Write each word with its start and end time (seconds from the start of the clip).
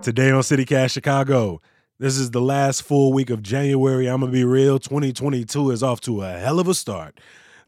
Today 0.00 0.30
on 0.30 0.42
CityCast 0.42 0.92
Chicago, 0.92 1.60
this 1.98 2.16
is 2.16 2.30
the 2.30 2.40
last 2.40 2.82
full 2.82 3.12
week 3.12 3.30
of 3.30 3.42
January. 3.42 4.06
I'm 4.06 4.20
going 4.20 4.30
to 4.30 4.36
be 4.36 4.44
real. 4.44 4.78
2022 4.78 5.72
is 5.72 5.82
off 5.82 6.00
to 6.02 6.22
a 6.22 6.30
hell 6.30 6.60
of 6.60 6.68
a 6.68 6.74
start. 6.74 7.18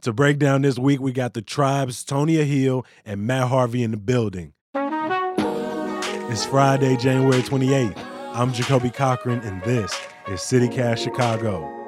To 0.03 0.13
break 0.13 0.39
down 0.39 0.63
this 0.63 0.79
week, 0.79 1.01
we 1.01 1.11
got 1.11 1.35
the 1.35 1.43
Tribes, 1.43 2.05
Tonya 2.05 2.45
Hill, 2.47 2.87
and 3.05 3.27
Matt 3.27 3.49
Harvey 3.49 3.83
in 3.83 3.91
the 3.91 3.97
building. 3.97 4.53
It's 4.75 6.47
Friday, 6.47 6.97
January 6.97 7.43
28th. 7.43 7.99
I'm 8.33 8.53
Jacoby 8.53 8.91
Cochran, 8.91 9.41
and 9.41 9.61
this 9.65 9.93
is 10.29 10.39
CityCast 10.41 10.99
Chicago. 10.99 11.80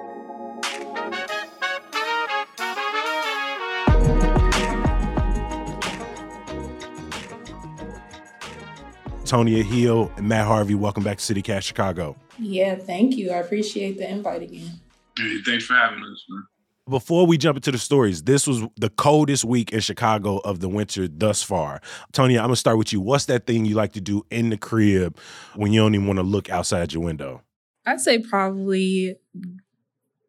Tonya 9.33 9.65
Hill 9.65 10.13
and 10.19 10.29
Matt 10.29 10.47
Harvey, 10.47 10.75
welcome 10.75 11.03
back 11.03 11.17
to 11.17 11.35
CityCast 11.35 11.63
Chicago. 11.63 12.15
Yeah, 12.39 12.75
thank 12.75 13.17
you. 13.17 13.31
I 13.31 13.37
appreciate 13.37 13.97
the 13.97 14.07
invite 14.07 14.43
again. 14.43 14.79
Hey, 15.17 15.39
thanks 15.47 15.65
for 15.65 15.73
having 15.73 16.01
us, 16.01 16.23
man. 16.29 16.45
Before 16.87 17.27
we 17.27 17.39
jump 17.39 17.57
into 17.57 17.73
the 17.73 17.79
stories, 17.79 18.25
this 18.25 18.47
was 18.47 18.63
the 18.77 18.91
coldest 18.91 19.47
week 19.47 19.73
in 19.73 19.81
Chicago 19.81 20.37
of 20.41 20.61
the 20.61 20.69
winter 20.69 21.09
thus 21.09 21.43
far. 21.43 21.81
Tonya, 22.13 22.41
I'm 22.41 22.49
gonna 22.49 22.57
start 22.57 22.77
with 22.77 22.93
you. 22.93 23.01
What's 23.01 23.25
that 23.25 23.47
thing 23.47 23.65
you 23.65 23.75
like 23.75 23.95
to 23.95 24.03
do 24.03 24.23
in 24.31 24.51
the 24.51 24.59
crib 24.59 25.17
when 25.57 25.73
you 25.73 25.81
don't 25.81 25.95
even 25.95 26.07
want 26.07 26.19
to 26.19 26.25
look 26.25 26.51
outside 26.51 26.93
your 26.93 27.03
window? 27.03 27.41
I'd 27.87 28.01
say 28.01 28.19
probably 28.19 29.17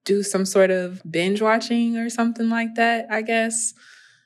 do 0.06 0.24
some 0.24 0.46
sort 0.46 0.72
of 0.72 1.02
binge 1.12 1.42
watching 1.42 1.98
or 1.98 2.10
something 2.10 2.50
like 2.50 2.76
that, 2.76 3.08
I 3.12 3.22
guess. 3.22 3.74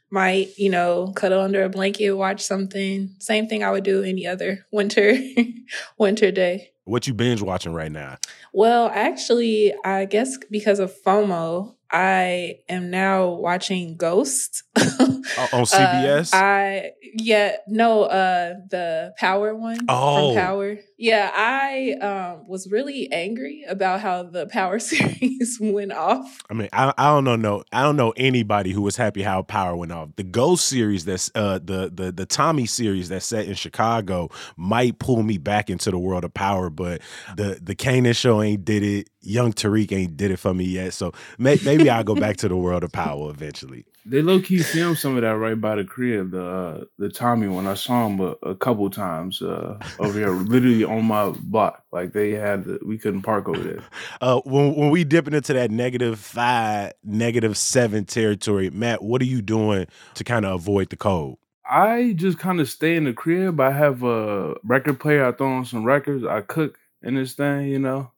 Might, 0.09 0.57
you 0.57 0.69
know, 0.69 1.11
cuddle 1.15 1.41
under 1.41 1.63
a 1.63 1.69
blanket, 1.69 2.11
watch 2.11 2.41
something. 2.41 3.15
Same 3.19 3.47
thing 3.47 3.63
I 3.63 3.71
would 3.71 3.83
do 3.83 4.03
any 4.03 4.25
other 4.25 4.65
winter 4.71 5.17
winter 5.97 6.31
day. 6.31 6.71
What 6.85 7.05
you 7.05 7.13
binge 7.13 7.41
watching 7.41 7.73
right 7.73 7.91
now? 7.91 8.17
Well, 8.53 8.89
actually, 8.93 9.73
I 9.83 10.05
guess 10.05 10.37
because 10.49 10.79
of 10.79 10.93
FOMO, 11.03 11.75
I 11.91 12.59
am 12.69 12.89
now 12.89 13.27
watching 13.29 13.97
Ghost 13.97 14.63
on 14.77 15.63
CBS. 15.63 16.33
Uh, 16.33 16.37
I 16.37 16.91
yeah 17.13 17.57
no 17.67 18.03
uh 18.03 18.53
the 18.69 19.13
Power 19.17 19.55
one 19.55 19.79
oh. 19.87 20.33
from 20.33 20.43
Power. 20.43 20.77
Yeah, 20.99 21.31
I 21.35 21.95
um 22.01 22.47
was 22.47 22.71
really 22.71 23.11
angry 23.11 23.63
about 23.69 24.01
how 24.01 24.23
the 24.23 24.47
Power 24.47 24.79
series 24.79 25.59
went 25.61 25.91
off. 25.91 26.41
I 26.49 26.55
mean, 26.55 26.69
I, 26.73 26.91
I 26.97 27.05
don't 27.13 27.23
know 27.23 27.35
no 27.35 27.63
I 27.71 27.83
don't 27.83 27.97
know 27.97 28.13
anybody 28.17 28.71
who 28.71 28.81
was 28.81 28.95
happy 28.95 29.21
how 29.21 29.43
Power 29.43 29.75
went 29.75 29.91
off. 29.91 30.09
The 30.15 30.23
Ghost 30.23 30.67
series 30.67 31.05
that's 31.05 31.29
uh 31.35 31.59
the 31.63 31.91
the 31.93 32.11
the 32.11 32.25
Tommy 32.25 32.65
series 32.65 33.09
that's 33.09 33.27
set 33.27 33.45
in 33.45 33.53
Chicago 33.53 34.29
might 34.55 34.97
pull 34.97 35.21
me 35.21 35.37
back 35.37 35.69
into 35.69 35.91
the 35.91 35.99
world 35.99 36.23
of 36.23 36.33
Power, 36.33 36.71
but 36.71 37.01
the 37.35 37.59
the 37.61 37.75
Kanan 37.75 38.15
show 38.15 38.41
ain't 38.41 38.65
did 38.65 38.81
it. 38.81 39.09
Young 39.21 39.53
Tariq 39.53 39.91
ain't 39.91 40.17
did 40.17 40.31
it 40.31 40.37
for 40.37 40.53
me 40.53 40.63
yet, 40.63 40.93
so 40.93 41.11
may, 41.37 41.59
maybe 41.63 41.89
I'll 41.89 42.03
go 42.03 42.15
back 42.15 42.37
to 42.37 42.47
the 42.47 42.55
world 42.55 42.83
of 42.83 42.91
Power 42.91 43.29
eventually. 43.29 43.85
They 44.09 44.21
low 44.21 44.39
key 44.39 44.59
filmed 44.59 44.97
some 44.97 45.17
of 45.17 45.21
that 45.21 45.35
right 45.35 45.59
by 45.59 45.75
the 45.75 45.83
crib, 45.83 46.31
the 46.31 46.45
uh, 46.45 46.83
the 46.97 47.09
Tommy 47.09 47.47
one. 47.47 47.67
I 47.67 47.73
saw 47.73 48.07
him 48.07 48.19
a, 48.21 48.35
a 48.41 48.55
couple 48.55 48.89
times 48.89 49.41
uh, 49.41 49.77
over 49.99 50.17
here, 50.17 50.31
literally 50.31 50.85
on 50.85 51.05
my 51.05 51.31
block. 51.41 51.83
Like 51.91 52.13
they 52.13 52.31
had, 52.31 52.63
the, 52.63 52.79
we 52.85 52.97
couldn't 52.97 53.23
park 53.23 53.49
over 53.49 53.59
there. 53.59 53.83
Uh, 54.19 54.39
when 54.45 54.73
when 54.75 54.89
we 54.89 55.03
dipping 55.03 55.33
into 55.33 55.53
that 55.53 55.69
negative 55.69 56.19
five, 56.19 56.93
negative 57.03 57.55
seven 57.55 58.03
territory, 58.05 58.69
Matt, 58.71 59.03
what 59.03 59.21
are 59.21 59.25
you 59.25 59.41
doing 59.41 59.85
to 60.15 60.23
kind 60.23 60.45
of 60.45 60.55
avoid 60.55 60.89
the 60.89 60.95
cold? 60.95 61.37
I 61.69 62.13
just 62.15 62.39
kind 62.39 62.59
of 62.59 62.69
stay 62.69 62.95
in 62.95 63.03
the 63.03 63.13
crib. 63.13 63.59
I 63.59 63.71
have 63.71 64.03
a 64.03 64.55
record 64.63 64.99
player. 64.99 65.25
I 65.25 65.33
throw 65.33 65.49
on 65.49 65.65
some 65.65 65.83
records. 65.83 66.23
I 66.23 66.41
cook 66.41 66.79
in 67.03 67.15
this 67.15 67.33
thing, 67.33 67.67
you 67.67 67.79
know. 67.79 68.11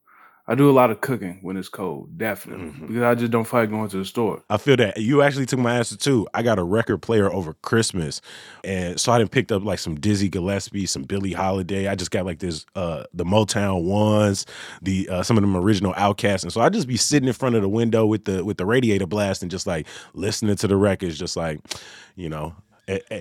I 0.49 0.55
do 0.55 0.67
a 0.67 0.73
lot 0.73 0.89
of 0.89 0.99
cooking 0.99 1.37
when 1.43 1.57
it's 1.57 1.69
cold, 1.69 2.17
definitely, 2.17 2.71
mm-hmm. 2.71 2.87
because 2.87 3.03
I 3.03 3.13
just 3.13 3.31
don't 3.31 3.53
like 3.53 3.69
going 3.69 3.87
to 3.89 3.97
the 3.97 4.05
store. 4.05 4.41
I 4.49 4.57
feel 4.57 4.77
that 4.77 4.97
you 4.97 5.21
actually 5.21 5.45
took 5.45 5.59
my 5.59 5.75
answer 5.75 5.95
too. 5.95 6.27
I 6.33 6.41
got 6.41 6.57
a 6.57 6.63
record 6.63 7.03
player 7.03 7.31
over 7.31 7.53
Christmas, 7.61 8.19
and 8.63 8.99
so 8.99 9.11
I 9.11 9.19
didn't 9.19 9.29
picked 9.29 9.51
up 9.51 9.63
like 9.63 9.77
some 9.77 9.99
Dizzy 9.99 10.27
Gillespie, 10.27 10.87
some 10.87 11.03
Billie 11.03 11.33
Holiday. 11.33 11.87
I 11.87 11.93
just 11.93 12.09
got 12.09 12.25
like 12.25 12.39
this 12.39 12.65
uh 12.73 13.03
the 13.13 13.25
Motown 13.25 13.83
ones, 13.83 14.47
the 14.81 15.07
uh, 15.09 15.21
some 15.21 15.37
of 15.37 15.43
them 15.43 15.55
original 15.55 15.93
Outcasts, 15.95 16.43
and 16.43 16.51
so 16.51 16.61
I 16.61 16.69
just 16.69 16.87
be 16.87 16.97
sitting 16.97 17.27
in 17.27 17.33
front 17.35 17.55
of 17.55 17.61
the 17.61 17.69
window 17.69 18.07
with 18.07 18.25
the 18.25 18.43
with 18.43 18.57
the 18.57 18.65
radiator 18.65 19.05
blast 19.05 19.43
and 19.43 19.51
just 19.51 19.67
like 19.67 19.85
listening 20.15 20.55
to 20.55 20.67
the 20.67 20.77
records, 20.77 21.19
just 21.19 21.37
like 21.37 21.59
you 22.15 22.27
know, 22.27 22.55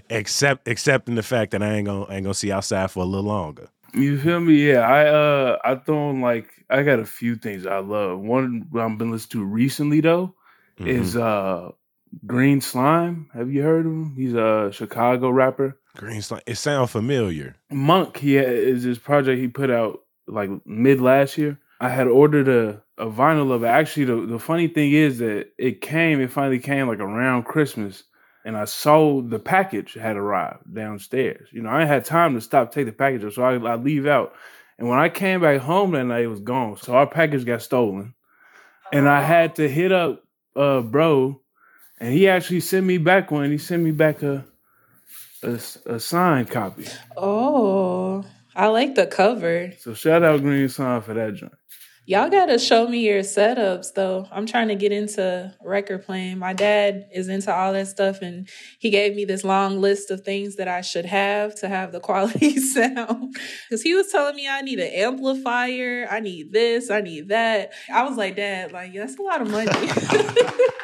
except 0.08 0.66
accepting 0.66 1.14
the 1.14 1.22
fact 1.22 1.50
that 1.50 1.62
I 1.62 1.74
ain't 1.74 1.86
gonna 1.86 2.10
ain't 2.10 2.24
gonna 2.24 2.32
see 2.32 2.50
outside 2.50 2.90
for 2.90 3.02
a 3.02 3.06
little 3.06 3.26
longer. 3.26 3.68
You 3.94 4.19
feel 4.19 4.41
me? 4.41 4.69
Yeah, 4.69 4.81
I 4.81 5.06
uh 5.06 5.59
I 5.65 5.75
thrown 5.76 6.21
like 6.21 6.49
I 6.69 6.82
got 6.82 6.99
a 6.99 7.06
few 7.06 7.37
things 7.37 7.66
I 7.66 7.78
love. 7.78 8.21
One 8.21 8.69
I've 8.78 8.99
been 8.99 9.10
listening 9.10 9.43
to 9.43 9.47
recently 9.47 10.00
though 10.00 10.34
mm-hmm. 10.78 10.88
is 10.88 11.16
uh 11.16 11.71
Green 12.26 12.60
Slime. 12.60 13.31
Have 13.34 13.50
you 13.50 13.62
heard 13.62 13.87
of 13.87 13.93
him? 13.93 14.15
He's 14.16 14.34
a 14.34 14.71
Chicago 14.72 15.31
rapper. 15.31 15.78
Green 15.97 16.22
Slime. 16.22 16.43
It 16.47 16.56
sounds 16.56 16.91
familiar. 16.91 17.56
Monk. 17.71 18.19
He 18.19 18.37
is 18.37 18.84
this 18.84 18.99
project 18.99 19.41
he 19.41 19.49
put 19.49 19.71
out 19.71 20.00
like 20.26 20.50
mid 20.66 21.00
last 21.00 21.38
year. 21.38 21.59
I 21.81 21.88
had 21.88 22.09
ordered 22.09 22.49
a, 22.49 22.82
a 22.99 23.06
vinyl 23.09 23.53
of 23.53 23.62
it. 23.62 23.69
Actually, 23.69 24.06
the, 24.06 24.26
the 24.26 24.38
funny 24.38 24.66
thing 24.69 24.93
is 24.93 25.19
that 25.19 25.53
it 25.59 25.81
came. 25.81 26.20
It 26.20 26.31
finally 26.31 26.59
came 26.59 26.88
like 26.88 26.99
around 26.99 27.44
Christmas 27.44 28.05
and 28.48 28.56
I 28.56 28.64
saw 28.64 29.20
the 29.20 29.38
package 29.38 29.92
had 29.92 30.16
arrived 30.16 30.75
downstairs. 30.75 31.50
You 31.53 31.60
know, 31.60 31.69
I 31.69 31.84
had 31.84 32.06
time 32.06 32.32
to 32.32 32.41
stop, 32.41 32.72
take 32.72 32.86
the 32.86 32.92
package, 32.92 33.34
so 33.34 33.42
I, 33.42 33.56
I 33.56 33.75
leave 33.75 34.06
out. 34.06 34.32
And 34.78 34.88
when 34.88 34.98
I 34.98 35.10
came 35.10 35.42
back 35.42 35.60
home 35.60 35.91
that 35.91 36.04
night, 36.04 36.22
it 36.22 36.28
was 36.28 36.41
gone. 36.41 36.78
So 36.78 36.94
our 36.94 37.06
package 37.06 37.44
got 37.44 37.60
stolen, 37.60 38.14
and 38.91 39.06
I 39.06 39.20
had 39.20 39.56
to 39.56 39.69
hit 39.69 39.92
up 39.92 40.25
uh 40.56 40.81
bro, 40.81 41.42
and 42.00 42.14
he 42.14 42.26
actually 42.26 42.60
sent 42.60 42.87
me 42.87 42.97
back 42.97 43.31
one. 43.31 43.50
He 43.50 43.58
sent 43.58 43.82
me 43.82 43.91
back 43.91 44.22
a 44.22 44.47
a, 45.42 45.60
a 45.84 46.00
signed 46.00 46.48
copy. 46.48 46.87
Oh, 47.19 48.25
I 48.56 48.69
like 48.69 48.94
the 48.94 49.06
cover. 49.06 49.75
So 49.78 49.92
shout 49.92 50.22
out 50.22 50.41
Green 50.41 50.70
Slime 50.70 51.03
for 51.03 51.12
that 51.12 51.34
joint. 51.34 51.53
Y'all 52.08 52.30
gotta 52.30 52.58
show 52.58 52.88
me 52.88 53.00
your 53.00 53.20
setups 53.20 53.92
though. 53.92 54.26
I'm 54.32 54.46
trying 54.46 54.69
to 54.69 54.74
get 54.74 54.92
into 54.92 55.54
record 55.62 56.06
playing. 56.06 56.38
My 56.38 56.54
dad 56.54 57.06
is 57.12 57.28
into 57.28 57.54
all 57.54 57.74
that 57.74 57.86
stuff 57.86 58.22
and 58.22 58.48
he 58.78 58.88
gave 58.88 59.14
me 59.14 59.26
this 59.26 59.44
long 59.44 59.82
list 59.82 60.10
of 60.10 60.22
things 60.22 60.56
that 60.56 60.69
I 60.69 60.80
should 60.80 61.04
have 61.04 61.54
to 61.56 61.69
have 61.69 61.92
the 61.92 62.00
quality 62.08 62.60
sound. 62.60 63.36
Cause 63.69 63.82
he 63.82 63.92
was 63.92 64.10
telling 64.10 64.36
me 64.36 64.48
I 64.48 64.62
need 64.62 64.78
an 64.78 64.91
amplifier, 64.91 66.08
I 66.10 66.20
need 66.20 66.50
this, 66.50 66.91
I 66.91 67.02
need 67.02 67.28
that. 67.28 67.72
I 67.92 68.04
was 68.08 68.16
like, 68.16 68.36
Dad, 68.36 68.72
like 68.72 68.94
that's 68.94 69.19
a 69.19 69.22
lot 69.22 69.42
of 69.42 69.50
money. 69.50 69.69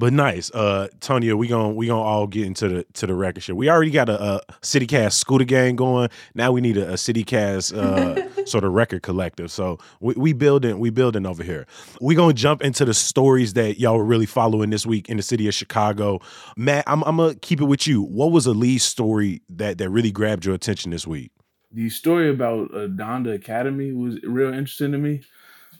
But 0.00 0.14
nice, 0.14 0.50
uh, 0.52 0.88
Tonya. 1.00 1.36
We 1.36 1.46
gonna 1.46 1.74
we 1.74 1.86
gonna 1.86 2.00
all 2.00 2.26
get 2.26 2.46
into 2.46 2.68
the 2.70 2.84
to 2.94 3.06
the 3.06 3.14
record 3.14 3.42
show. 3.42 3.54
We 3.54 3.68
already 3.68 3.90
got 3.90 4.08
a, 4.08 4.36
a 4.36 4.40
City 4.62 4.86
Cast 4.86 5.18
scooter 5.18 5.44
gang 5.44 5.76
going. 5.76 6.08
Now 6.34 6.52
we 6.52 6.62
need 6.62 6.78
a, 6.78 6.94
a 6.94 6.96
City 6.96 7.22
Cast 7.22 7.74
uh, 7.74 8.26
sort 8.46 8.64
of 8.64 8.72
record 8.72 9.02
collective. 9.02 9.52
So 9.52 9.76
we, 10.00 10.14
we 10.14 10.32
building 10.32 10.78
we 10.78 10.88
building 10.88 11.26
over 11.26 11.42
here. 11.42 11.66
We 12.00 12.14
gonna 12.14 12.32
jump 12.32 12.62
into 12.62 12.86
the 12.86 12.94
stories 12.94 13.52
that 13.52 13.78
y'all 13.78 13.98
were 13.98 14.04
really 14.06 14.24
following 14.24 14.70
this 14.70 14.86
week 14.86 15.10
in 15.10 15.18
the 15.18 15.22
city 15.22 15.46
of 15.48 15.52
Chicago. 15.52 16.20
Matt, 16.56 16.84
I'm, 16.86 17.02
I'm 17.02 17.18
gonna 17.18 17.34
keep 17.34 17.60
it 17.60 17.66
with 17.66 17.86
you. 17.86 18.00
What 18.00 18.32
was 18.32 18.46
a 18.46 18.52
lead 18.52 18.78
story 18.78 19.42
that 19.50 19.76
that 19.76 19.90
really 19.90 20.10
grabbed 20.10 20.46
your 20.46 20.54
attention 20.54 20.92
this 20.92 21.06
week? 21.06 21.30
The 21.72 21.90
story 21.90 22.30
about 22.30 22.70
uh, 22.72 22.88
Donda 22.88 23.34
Academy 23.34 23.92
was 23.92 24.18
real 24.22 24.48
interesting 24.48 24.92
to 24.92 24.98
me. 24.98 25.20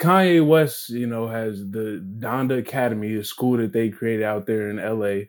Kanye 0.01 0.47
West, 0.47 0.91
you 0.91 1.07
know, 1.07 1.29
has 1.29 1.61
the 1.71 2.05
Donda 2.19 2.59
Academy, 2.59 3.15
a 3.17 3.25
school 3.25 3.59
that 3.59 3.73
they 3.73 3.91
created 3.91 4.25
out 4.25 4.47
there 4.47 4.71
in 4.71 4.77
LA. 4.77 5.27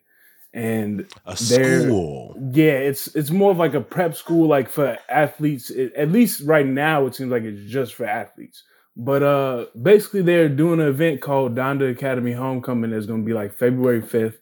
And 0.53 1.07
a 1.25 1.37
school. 1.37 2.35
Yeah, 2.53 2.73
it's 2.73 3.07
it's 3.15 3.31
more 3.31 3.51
of 3.51 3.57
like 3.57 3.73
a 3.73 3.81
prep 3.81 4.15
school, 4.15 4.47
like 4.49 4.69
for 4.69 4.97
athletes. 5.09 5.69
It, 5.69 5.93
at 5.95 6.11
least 6.11 6.41
right 6.45 6.65
now, 6.65 7.05
it 7.05 7.15
seems 7.15 7.31
like 7.31 7.43
it's 7.43 7.71
just 7.71 7.93
for 7.95 8.05
athletes. 8.05 8.63
But 8.97 9.23
uh 9.23 9.67
basically 9.81 10.21
they're 10.23 10.49
doing 10.49 10.81
an 10.81 10.87
event 10.87 11.21
called 11.21 11.55
Donda 11.55 11.89
Academy 11.91 12.33
Homecoming 12.33 12.91
that's 12.91 13.05
gonna 13.05 13.23
be 13.23 13.33
like 13.33 13.53
February 13.53 14.01
5th. 14.01 14.39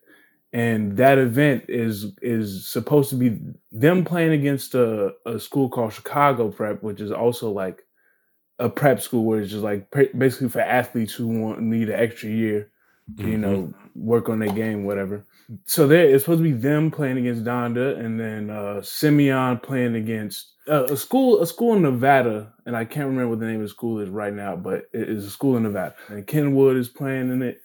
and 0.54 0.98
that 0.98 1.20
event 1.20 1.66
is 1.70 2.14
is 2.22 2.68
supposed 2.68 3.10
to 3.12 3.16
be 3.16 3.40
them 3.72 4.04
playing 4.04 4.32
against 4.34 4.74
a, 4.76 5.14
a 5.26 5.40
school 5.40 5.70
called 5.70 5.94
Chicago 5.94 6.50
Prep, 6.50 6.82
which 6.82 7.02
is 7.02 7.12
also 7.12 7.52
like 7.52 7.84
a 8.60 8.70
prep 8.70 9.02
school 9.02 9.24
where 9.24 9.40
it's 9.40 9.52
just 9.52 9.64
like 9.64 9.90
basically 10.18 10.50
for 10.50 10.62
athletes 10.62 11.14
who 11.14 11.28
want 11.28 11.62
need 11.62 11.90
an 11.90 12.00
extra 12.00 12.30
year, 12.30 12.70
mm-hmm. 13.12 13.30
you 13.30 13.38
know, 13.38 13.74
work 13.96 14.30
on 14.30 14.40
their 14.40 14.52
game, 14.52 14.84
whatever. 14.84 15.26
So 15.66 15.88
there, 15.88 16.08
it's 16.08 16.26
supposed 16.26 16.40
to 16.40 16.44
be 16.44 16.52
them 16.52 16.92
playing 16.92 17.18
against 17.18 17.44
Donda, 17.44 17.98
and 17.98 18.20
then 18.20 18.50
uh 18.50 18.82
Simeon 18.82 19.58
playing 19.60 19.96
against 19.96 20.54
uh, 20.70 20.86
a 20.86 20.98
school, 20.98 21.42
a 21.42 21.48
school 21.48 21.76
in 21.76 21.82
Nevada, 21.82 22.54
and 22.66 22.76
I 22.76 22.86
can't 22.86 23.08
remember 23.08 23.30
what 23.30 23.40
the 23.40 23.48
name 23.48 23.56
of 23.56 23.64
the 23.64 23.70
school 23.70 24.00
is 24.00 24.10
right 24.10 24.34
now, 24.34 24.56
but 24.56 24.90
it 24.94 25.10
is 25.10 25.26
a 25.26 25.32
school 25.32 25.58
in 25.58 25.64
Nevada, 25.64 25.96
and 26.10 26.28
Kenwood 26.28 26.78
is 26.78 26.90
playing 26.90 27.32
in 27.32 27.42
it 27.42 27.62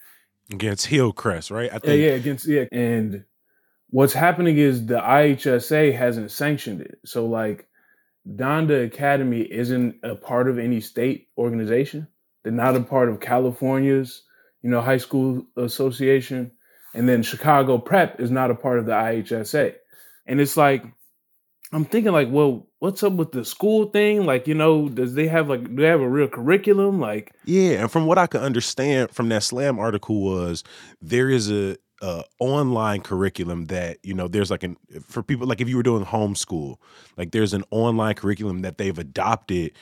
against 0.51 0.87
Hillcrest, 0.87 1.51
right? 1.51 1.71
I 1.73 1.79
think. 1.79 2.01
Yeah, 2.01 2.09
yeah, 2.09 2.13
against 2.13 2.47
yeah, 2.47 2.65
and 2.73 3.25
what's 3.91 4.15
happening 4.15 4.57
is 4.57 4.87
the 4.87 5.01
IHSA 5.01 5.95
hasn't 5.97 6.31
sanctioned 6.31 6.81
it, 6.81 6.99
so 7.05 7.27
like 7.27 7.69
Donda 8.29 8.87
Academy 8.87 9.41
isn't 9.43 9.97
a 10.03 10.15
part 10.15 10.49
of 10.49 10.59
any 10.59 10.81
state 10.81 11.29
organization. 11.37 12.09
They're 12.43 12.53
not 12.53 12.77
a 12.77 12.81
part 12.81 13.09
of 13.09 13.21
California's, 13.21 14.23
you 14.63 14.71
know, 14.71 14.81
high 14.81 14.99
school 14.99 15.47
association, 15.57 16.53
and 16.95 17.09
then 17.09 17.23
Chicago 17.23 17.79
Prep 17.79 18.21
is 18.21 18.31
not 18.31 18.51
a 18.51 18.55
part 18.55 18.79
of 18.79 18.87
the 18.87 18.93
IHSA, 18.93 19.75
and 20.27 20.41
it's 20.41 20.57
like. 20.57 20.85
I'm 21.73 21.85
thinking 21.85 22.13
like, 22.13 22.29
well, 22.31 22.69
what's 22.79 23.03
up 23.03 23.15
with 23.15 23.33
the 23.33 23.45
school 23.45 23.87
thing? 23.87 24.27
Like, 24.27 24.47
you 24.47 24.55
know, 24.55 24.89
does 24.89 25.15
they 25.15 25.27
have 25.27 25.49
like 25.49 25.65
do 25.65 25.83
they 25.83 25.89
have 25.89 26.03
a 26.03 26.09
real 26.09 26.29
curriculum? 26.29 27.01
Like 27.01 27.33
Yeah, 27.47 27.81
and 27.81 27.91
from 27.91 28.07
what 28.07 28.17
I 28.17 28.29
could 28.29 28.43
understand 28.43 29.11
from 29.11 29.29
that 29.31 29.43
slam 29.43 29.81
article 29.81 30.23
was 30.23 30.63
there 31.01 31.29
is 31.29 31.51
a 31.51 31.77
online 32.39 33.01
curriculum 33.01 33.67
that 33.67 33.99
you 34.03 34.15
know 34.15 34.29
there's 34.29 34.51
like 34.51 34.63
an 34.63 34.77
for 35.03 35.23
people 35.23 35.47
like 35.47 35.61
if 35.61 35.69
you 35.69 35.77
were 35.77 35.83
doing 35.83 36.05
homeschool 36.05 36.77
like 37.17 37.31
there's 37.33 37.55
an 37.55 37.65
online 37.71 38.15
curriculum 38.15 38.63
that 38.63 38.79
they've 38.79 38.99
adopted 38.99 39.73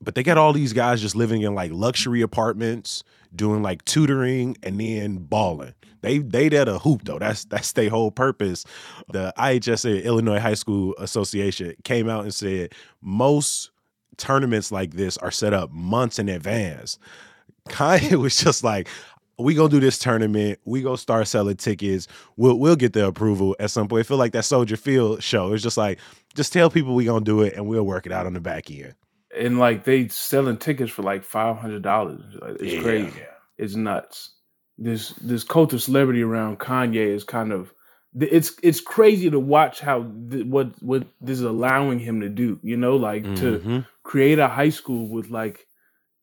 but 0.00 0.14
they 0.14 0.22
got 0.22 0.38
all 0.38 0.52
these 0.52 0.72
guys 0.72 1.00
just 1.00 1.16
living 1.16 1.42
in 1.42 1.54
like 1.54 1.70
luxury 1.72 2.22
apartments 2.22 3.04
doing 3.34 3.62
like 3.62 3.84
tutoring 3.84 4.56
and 4.62 4.80
then 4.80 5.18
balling 5.18 5.74
they 6.00 6.18
they 6.18 6.48
did 6.48 6.68
a 6.68 6.78
hoop 6.78 7.02
though. 7.04 7.18
That's 7.18 7.44
that's 7.44 7.72
their 7.72 7.90
whole 7.90 8.10
purpose. 8.10 8.64
The 9.12 9.32
IHSA 9.36 10.04
Illinois 10.04 10.38
High 10.38 10.54
School 10.54 10.94
Association 10.98 11.74
came 11.84 12.08
out 12.08 12.24
and 12.24 12.34
said 12.34 12.72
most 13.02 13.70
tournaments 14.16 14.70
like 14.72 14.94
this 14.94 15.16
are 15.18 15.30
set 15.30 15.52
up 15.54 15.70
months 15.72 16.18
in 16.18 16.28
advance. 16.28 16.98
Kanye 17.68 18.14
was 18.14 18.36
just 18.36 18.64
like, 18.64 18.88
we 19.38 19.54
gonna 19.54 19.68
do 19.68 19.80
this 19.80 19.98
tournament. 19.98 20.58
We 20.64 20.82
gonna 20.82 20.98
start 20.98 21.28
selling 21.28 21.56
tickets. 21.56 22.08
We'll 22.36 22.58
we'll 22.58 22.76
get 22.76 22.92
the 22.92 23.06
approval 23.06 23.56
at 23.60 23.70
some 23.70 23.88
point. 23.88 24.00
I 24.00 24.08
feel 24.08 24.16
like 24.16 24.32
that 24.32 24.44
Soldier 24.44 24.76
Field 24.76 25.22
show. 25.22 25.52
It's 25.52 25.62
just 25.62 25.76
like 25.76 25.98
just 26.34 26.52
tell 26.52 26.70
people 26.70 26.94
we 26.94 27.04
gonna 27.04 27.24
do 27.24 27.42
it 27.42 27.54
and 27.54 27.66
we'll 27.66 27.84
work 27.84 28.06
it 28.06 28.12
out 28.12 28.26
on 28.26 28.34
the 28.34 28.40
back 28.40 28.70
end. 28.70 28.94
And 29.38 29.58
like 29.58 29.84
they 29.84 30.08
selling 30.08 30.56
tickets 30.56 30.90
for 30.90 31.02
like 31.02 31.22
five 31.22 31.56
hundred 31.56 31.82
dollars. 31.82 32.22
It's 32.60 32.74
yeah. 32.74 32.82
crazy. 32.82 33.22
It's 33.56 33.74
nuts 33.74 34.30
this 34.78 35.10
this 35.20 35.44
cult 35.44 35.72
of 35.72 35.82
celebrity 35.82 36.22
around 36.22 36.60
Kanye 36.60 37.08
is 37.14 37.24
kind 37.24 37.52
of 37.52 37.74
it's 38.18 38.52
it's 38.62 38.80
crazy 38.80 39.28
to 39.28 39.38
watch 39.38 39.80
how 39.80 40.04
th- 40.30 40.46
what 40.46 40.80
what 40.82 41.06
this 41.20 41.38
is 41.38 41.44
allowing 41.44 41.98
him 41.98 42.20
to 42.20 42.28
do. 42.28 42.58
You 42.62 42.76
know, 42.76 42.96
like 42.96 43.24
mm-hmm. 43.24 43.34
to 43.36 43.84
create 44.04 44.38
a 44.38 44.48
high 44.48 44.70
school 44.70 45.08
with 45.08 45.30
like 45.30 45.66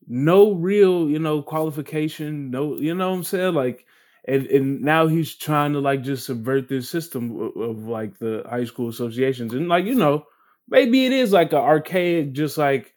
no 0.08 0.54
real 0.54 1.10
you 1.10 1.20
know 1.20 1.42
qualification, 1.42 2.52
no 2.52 2.78
you 2.78 2.94
know 2.96 3.10
what 3.10 3.18
I'm 3.18 3.24
saying 3.24 3.54
like. 3.54 3.86
And, 4.28 4.48
and 4.48 4.82
now 4.82 5.06
he's 5.06 5.36
trying 5.36 5.74
to 5.74 5.80
like 5.80 6.02
just 6.02 6.26
subvert 6.26 6.68
this 6.68 6.90
system 6.90 7.40
of, 7.40 7.56
of 7.58 7.88
like 7.88 8.18
the 8.18 8.44
high 8.50 8.64
school 8.64 8.90
associations 8.90 9.54
and 9.54 9.70
like 9.70 9.86
you 9.86 9.94
know 9.94 10.26
maybe 10.68 11.06
it 11.06 11.14
is 11.14 11.32
like 11.32 11.52
an 11.54 11.60
archaic 11.60 12.34
just 12.34 12.58
like 12.58 12.92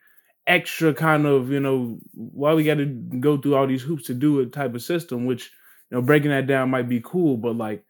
extra 0.46 0.94
kind 0.94 1.26
of 1.26 1.50
you 1.50 1.60
know 1.60 1.98
why 2.14 2.54
we 2.54 2.64
got 2.64 2.76
to 2.78 2.86
go 2.86 3.36
through 3.36 3.54
all 3.54 3.66
these 3.66 3.82
hoops 3.82 4.04
to 4.06 4.14
do 4.14 4.40
it 4.40 4.52
type 4.52 4.74
of 4.74 4.82
system 4.82 5.26
which 5.26 5.50
you 5.90 5.96
know 5.96 6.02
breaking 6.02 6.30
that 6.30 6.46
down 6.46 6.70
might 6.70 6.88
be 6.88 7.02
cool 7.04 7.36
but 7.36 7.54
like 7.54 7.84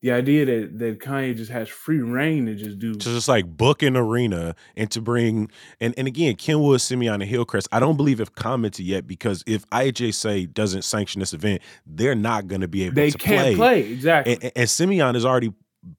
the 0.00 0.12
idea 0.12 0.44
that 0.44 0.78
that 0.78 0.98
Kanye 1.00 1.36
just 1.36 1.50
has 1.50 1.68
free 1.68 2.00
reign 2.00 2.46
to 2.46 2.54
just 2.54 2.78
do 2.78 2.94
to 2.94 2.98
just 2.98 3.28
like 3.28 3.46
book 3.46 3.82
an 3.82 3.96
arena 3.96 4.54
and 4.76 4.90
to 4.92 5.00
bring 5.00 5.50
and 5.80 5.94
and 5.96 6.06
again 6.06 6.36
Kenwood, 6.36 6.80
Simeon, 6.80 7.20
and 7.20 7.30
Hillcrest. 7.30 7.68
I 7.72 7.80
don't 7.80 7.96
believe 7.96 8.18
have 8.18 8.34
commented 8.34 8.86
yet 8.86 9.06
because 9.06 9.42
if 9.46 9.68
IHSA 9.70 10.52
doesn't 10.52 10.82
sanction 10.82 11.20
this 11.20 11.32
event, 11.32 11.62
they're 11.86 12.14
not 12.14 12.46
going 12.46 12.60
to 12.60 12.68
be 12.68 12.84
able 12.84 12.94
to. 12.94 13.00
they 13.00 13.10
to 13.10 13.18
can't 13.18 13.56
play. 13.56 13.82
play 13.82 13.92
exactly. 13.92 14.38
And, 14.40 14.52
and 14.54 14.70
Simeon 14.70 15.16
is 15.16 15.24
already 15.24 15.52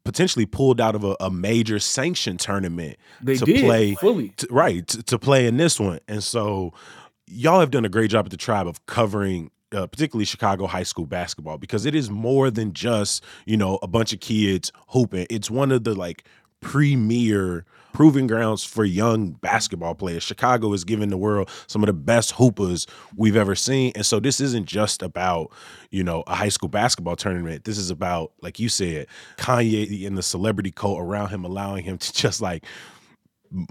potentially 0.04 0.46
pulled 0.46 0.80
out 0.80 0.96
of 0.96 1.04
a, 1.04 1.16
a 1.20 1.32
major 1.32 1.80
sanction 1.80 2.38
tournament 2.38 2.98
they 3.22 3.36
to 3.36 3.46
did, 3.46 3.64
play 3.64 3.96
fully 3.96 4.30
to, 4.30 4.48
right 4.52 4.88
to, 4.88 5.02
to, 5.04 5.18
play 5.18 5.48
in 5.48 5.58
this 5.58 5.80
one 5.80 6.00
and 6.08 6.22
so 6.22 6.74
y'all 7.26 7.62
have 7.62 7.72
done 7.72 7.86
a 7.86 7.90
great 7.90 8.12
job 8.12 8.26
at 8.26 8.32
the 8.32 8.38
TRiiBE 8.38 8.68
of 8.68 8.86
covering 8.86 9.50
uh, 9.74 9.88
particularly 9.88 10.26
chicago 10.26 10.68
high 10.68 10.84
school 10.84 11.06
basketball 11.06 11.58
because 11.58 11.86
it 11.86 11.96
is 11.96 12.10
more 12.10 12.50
than 12.50 12.74
just 12.74 13.24
you 13.46 13.58
know 13.58 13.80
a 13.82 13.88
bunch 13.88 14.14
of 14.14 14.20
kids 14.20 14.72
hooping 14.90 15.28
it's 15.30 15.50
one 15.50 15.72
of 15.72 15.84
the 15.84 15.94
like 15.94 16.24
premier 16.62 17.66
proving 17.94 18.28
grounds 18.28 18.64
for 18.64 18.86
young 18.86 19.32
basketball 19.32 19.96
players. 19.96 20.24
Chicago 20.24 20.74
is 20.74 20.84
giving 20.84 21.10
the 21.10 21.18
world 21.18 21.50
some 21.68 21.84
of 21.84 21.88
the 21.88 21.94
best 21.94 22.32
hoopers 22.32 22.88
we've 23.16 23.36
ever 23.36 23.56
seen. 23.56 23.92
And 23.96 24.06
so 24.06 24.20
this 24.20 24.40
isn't 24.40 24.66
just 24.66 25.02
about, 25.02 25.52
you 25.90 26.04
know, 26.04 26.24
a 26.28 26.36
high 26.36 26.50
school 26.50 26.70
basketball 26.70 27.16
tournament. 27.16 27.64
This 27.64 27.78
is 27.78 27.90
about, 27.90 28.32
like 28.42 28.60
you 28.60 28.70
said, 28.70 29.08
Kanye 29.38 30.06
and 30.06 30.18
the 30.18 30.24
celebrity 30.24 30.72
cult 30.72 31.00
around 31.00 31.30
him, 31.30 31.44
allowing 31.44 31.84
him 31.84 31.98
to 31.98 32.14
just 32.20 32.42
like 32.42 32.66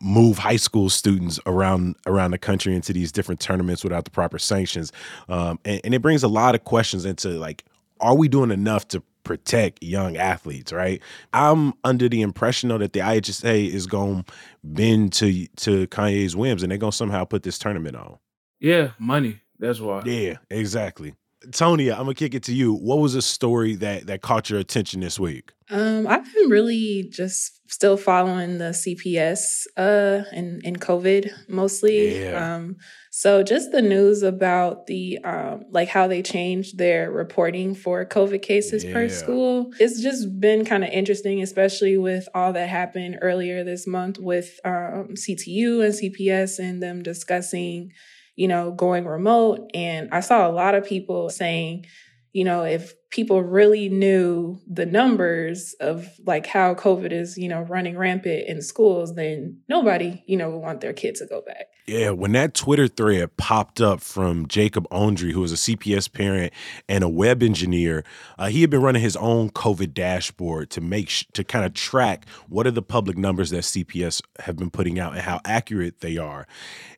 move 0.03 0.39
high 0.39 0.57
school 0.57 0.91
students 0.91 1.39
around 1.47 1.97
around 2.07 2.33
the 2.33 2.39
country 2.39 2.75
into 2.75 2.93
these 2.93 3.13
different 3.13 3.41
tournaments 3.41 3.85
without 3.85 4.05
the 4.05 4.11
proper 4.11 4.39
sanctions 4.39 4.93
um, 5.29 5.59
and, 5.65 5.81
and 5.85 5.95
it 5.95 6.03
brings 6.03 6.23
a 6.23 6.29
lot 6.29 6.55
of 6.55 6.65
questions 6.65 7.05
into 7.05 7.29
like 7.31 7.65
are 8.01 8.15
we 8.15 8.29
doing 8.29 8.51
enough 8.51 8.87
to 8.89 9.03
protect 9.29 9.83
young 9.83 10.17
athletes, 10.17 10.73
right? 10.73 11.03
I'm 11.35 11.75
under 11.85 12.09
the 12.09 12.23
impression 12.23 12.71
though 12.71 12.79
that 12.79 12.95
the 12.95 13.01
IHSA 13.01 13.69
is 13.69 13.87
going 13.87 14.25
to 14.25 14.33
bend 14.65 15.13
to 15.15 15.47
to 15.47 15.87
Kanye's 15.89 16.35
whims 16.35 16.63
and 16.63 16.71
they're 16.71 16.79
going 16.79 16.93
to 16.93 16.97
somehow 16.97 17.25
put 17.25 17.43
this 17.43 17.59
tournament 17.59 17.95
on. 17.95 18.19
Yeah, 18.59 18.93
money. 18.99 19.43
That's 19.59 19.81
why. 19.81 20.03
Yeah, 20.07 20.39
exactly. 20.51 21.15
Tony, 21.53 21.91
I'm 21.91 21.99
gonna 21.99 22.15
kick 22.15 22.35
it 22.35 22.43
to 22.45 22.55
you. 22.55 22.75
What 22.75 22.99
was 22.99 23.15
a 23.15 23.23
story 23.23 23.77
that 23.77 24.07
that 24.07 24.23
caught 24.23 24.51
your 24.51 24.59
attention 24.59 25.01
this 25.01 25.19
week? 25.19 25.53
Um, 25.71 26.07
I've 26.07 26.25
been 26.33 26.49
really 26.49 27.09
just 27.11 27.61
still 27.71 27.99
following 27.99 28.57
the 28.57 28.71
CPS 28.71 29.67
uh 29.77 30.25
and 30.33 30.61
and 30.65 30.81
COVID 30.81 31.31
mostly. 31.49 32.23
Yeah. 32.23 32.57
Um, 32.57 32.77
so 33.11 33.43
just 33.43 33.71
the 33.73 33.83
news 33.83 34.23
about 34.23 34.87
the 34.87 35.19
um 35.25 35.65
like 35.71 35.89
how 35.89 36.09
they 36.09 36.23
changed 36.23 36.79
their 36.79 37.11
reporting 37.11 37.75
for 37.75 38.05
COVID 38.05 38.43
cases 38.43 38.85
yeah. 38.85 38.93
per 38.93 39.09
school. 39.09 39.71
It's 39.79 40.03
just 40.03 40.41
been 40.41 40.65
kind 40.65 40.83
of 40.83 40.91
interesting, 40.91 41.43
especially 41.43 41.99
with 41.99 42.29
all 42.35 42.53
that 42.55 42.69
happened 42.69 43.19
earlier 43.23 43.63
this 43.63 43.87
month 43.87 44.19
with 44.19 44.59
um 44.65 45.11
CTU 45.15 45.85
and 45.85 45.95
CPS 45.95 46.59
and 46.59 46.83
them 46.83 47.03
discussing 47.03 47.93
you 48.39 48.47
know, 48.47 48.71
going 48.71 49.05
remote. 49.05 49.69
And 49.75 50.11
I 50.13 50.21
saw 50.21 50.49
a 50.49 50.53
lot 50.53 50.77
of 50.77 50.87
people 50.87 51.29
saying, 51.29 51.87
you 52.33 52.45
know, 52.45 52.63
if 52.63 52.95
people 53.11 53.43
really 53.43 53.89
knew 53.89 54.61
the 54.71 54.87
numbers 54.87 55.75
of 55.81 56.09
like 56.25 56.47
how 56.47 56.75
COVID 56.75 57.11
is, 57.11 57.37
you 57.37 57.49
know, 57.49 57.63
running 57.63 57.99
rampant 57.99 58.47
in 58.47 58.63
schools, 58.63 59.17
then 59.17 59.59
nobody, 59.69 60.23
you 60.29 60.37
know, 60.37 60.51
would 60.51 60.63
want 60.63 60.81
their 60.81 60.93
kid 60.93 61.17
to 61.17 61.27
go 61.27 61.43
back. 61.45 61.67
Yeah, 61.89 62.11
when 62.11 62.33
that 62.33 62.53
Twitter 62.53 62.87
thread 62.87 63.35
popped 63.39 63.81
up 63.81 64.03
from 64.03 64.47
Jacob 64.47 64.87
Ondry, 64.91 65.33
who 65.33 65.41
was 65.41 65.53
a 65.53 65.55
CPS 65.55 66.13
parent 66.13 66.53
and 66.87 67.03
a 67.03 67.09
web 67.09 67.43
engineer, 67.43 68.05
uh, 68.39 68.49
he 68.49 68.61
had 68.61 68.69
been 68.69 68.83
running 68.83 69.01
his 69.01 69.17
own 69.17 69.49
COVID 69.49 69.95
dashboard 69.95 70.69
to 70.69 70.83
make 70.83 71.09
sh- 71.09 71.25
to 71.33 71.43
kind 71.45 71.65
of 71.65 71.73
track 71.73 72.27
what 72.47 72.67
are 72.67 72.71
the 72.71 72.83
public 72.83 73.17
numbers 73.17 73.49
that 73.49 73.63
CPS 73.63 74.21
have 74.41 74.57
been 74.57 74.69
putting 74.69 74.99
out 74.99 75.15
and 75.15 75.23
how 75.23 75.41
accurate 75.47 76.01
they 76.01 76.19
are. 76.19 76.47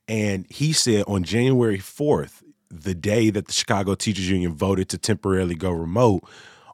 And 0.09 0.44
he 0.50 0.73
said 0.73 1.04
on 1.06 1.23
January 1.23 1.78
4th, 1.78 2.42
the 2.68 2.94
day 2.97 3.30
that 3.30 3.47
the 3.47 3.52
Chicago 3.52 3.94
Teachers 3.94 4.28
Union 4.28 4.56
voted 4.56 4.88
to 4.88 4.99
temporarily 4.99 5.54
go 5.54 5.70
remote, 5.70 6.25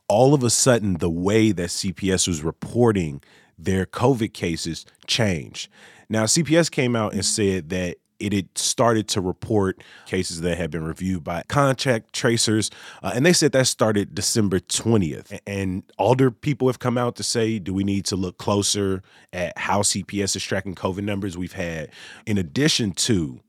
all 0.08 0.32
of 0.32 0.42
a 0.42 0.48
sudden 0.48 0.94
the 0.94 1.10
way 1.10 1.52
that 1.52 1.68
CPS 1.68 2.26
was 2.26 2.42
reporting 2.42 3.22
their 3.58 3.84
COVID 3.84 4.32
cases 4.32 4.86
changed. 5.06 5.68
Now, 6.08 6.24
CPS 6.24 6.70
came 6.70 6.96
out 6.96 7.12
and 7.12 7.24
said 7.24 7.68
that 7.70 7.96
it 8.18 8.32
had 8.32 8.56
started 8.56 9.08
to 9.08 9.20
report 9.20 9.82
cases 10.06 10.40
that 10.40 10.58
had 10.58 10.70
been 10.70 10.84
reviewed 10.84 11.24
by 11.24 11.42
contact 11.48 12.12
tracers. 12.12 12.70
Uh, 13.02 13.12
and 13.14 13.24
they 13.24 13.32
said 13.32 13.52
that 13.52 13.66
started 13.66 14.14
December 14.14 14.58
20th. 14.58 15.38
And 15.46 15.82
older 15.98 16.30
people 16.30 16.68
have 16.68 16.78
come 16.78 16.96
out 16.98 17.16
to 17.16 17.22
say, 17.22 17.58
do 17.58 17.74
we 17.74 17.84
need 17.84 18.04
to 18.06 18.16
look 18.16 18.38
closer 18.38 19.02
at 19.32 19.56
how 19.58 19.82
CPS 19.82 20.36
is 20.36 20.42
tracking 20.42 20.74
COVID 20.74 21.04
numbers? 21.04 21.36
We've 21.36 21.52
had, 21.52 21.90
in 22.26 22.38
addition 22.38 22.92
to 22.92 23.40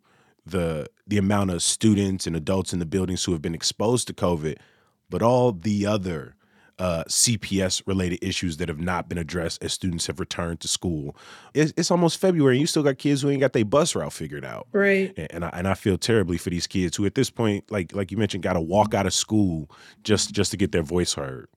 the 0.46 0.88
the 1.06 1.18
amount 1.18 1.52
of 1.52 1.62
students 1.62 2.26
and 2.26 2.36
adults 2.36 2.74
in 2.74 2.80
the 2.80 2.86
buildings 2.86 3.24
who 3.24 3.32
have 3.34 3.42
been 3.42 3.56
exposed 3.56 4.08
to 4.08 4.14
COVID, 4.14 4.58
but 5.10 5.22
all 5.22 5.52
the 5.52 5.86
other 5.86 6.36
uh, 6.80 7.04
CPS 7.08 7.82
related 7.86 8.20
issues 8.22 8.58
that 8.58 8.70
have 8.70 8.80
not 8.80 9.10
been 9.10 9.18
addressed 9.18 9.64
as 9.64 9.74
students 9.74 10.08
have 10.08 10.20
returned 10.20 10.60
to 10.62 10.68
school. 10.68 11.16
It's, 11.54 11.74
it's 11.76 11.92
almost 11.92 12.20
February, 12.20 12.56
and 12.56 12.62
you 12.62 12.68
still 12.68 12.84
got 12.84 12.98
kids 12.98 13.22
who 13.22 13.30
ain't 13.30 13.40
got 13.40 13.54
their 13.54 13.66
bus 13.66 13.96
route 13.96 14.14
figured 14.14 14.46
out. 14.46 14.68
Right. 14.72 15.14
And, 15.18 15.28
and 15.32 15.46
I, 15.46 15.50
and 15.54 15.68
I 15.68 15.74
feel 15.74 15.98
terribly 15.98 16.38
for 16.38 16.50
these 16.50 16.68
kids 16.68 16.98
who, 16.98 17.06
at 17.06 17.16
this 17.16 17.30
point, 17.30 17.72
like 17.72 17.94
like 17.96 18.12
you 18.12 18.18
mentioned, 18.18 18.44
got 18.44 18.54
to 18.54 18.62
walk 18.62 18.94
out 18.94 19.06
of 19.06 19.14
school 19.14 19.70
just 20.04 20.34
just 20.34 20.52
to 20.52 20.58
get 20.58 20.72
their 20.72 20.84
voice 20.84 21.14
heard. 21.14 21.48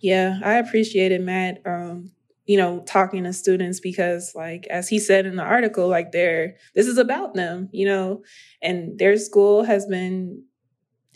Yeah, 0.00 0.38
I 0.44 0.54
appreciated 0.54 1.22
Matt. 1.22 1.60
Um, 1.66 2.12
you 2.46 2.56
know, 2.56 2.82
talking 2.86 3.24
to 3.24 3.32
students 3.34 3.78
because, 3.78 4.32
like, 4.34 4.66
as 4.68 4.88
he 4.88 4.98
said 4.98 5.26
in 5.26 5.36
the 5.36 5.42
article, 5.42 5.86
like, 5.86 6.12
they're 6.12 6.56
this 6.74 6.86
is 6.86 6.96
about 6.96 7.34
them, 7.34 7.68
you 7.72 7.84
know, 7.84 8.22
and 8.62 8.98
their 8.98 9.18
school 9.18 9.64
has 9.64 9.84
been 9.86 10.44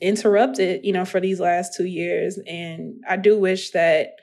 interrupted, 0.02 0.84
you 0.84 0.92
know, 0.92 1.04
for 1.04 1.20
these 1.20 1.40
last 1.40 1.74
two 1.74 1.86
years. 1.86 2.38
And 2.46 3.02
I 3.08 3.16
do 3.16 3.38
wish 3.38 3.70
that 3.70 4.16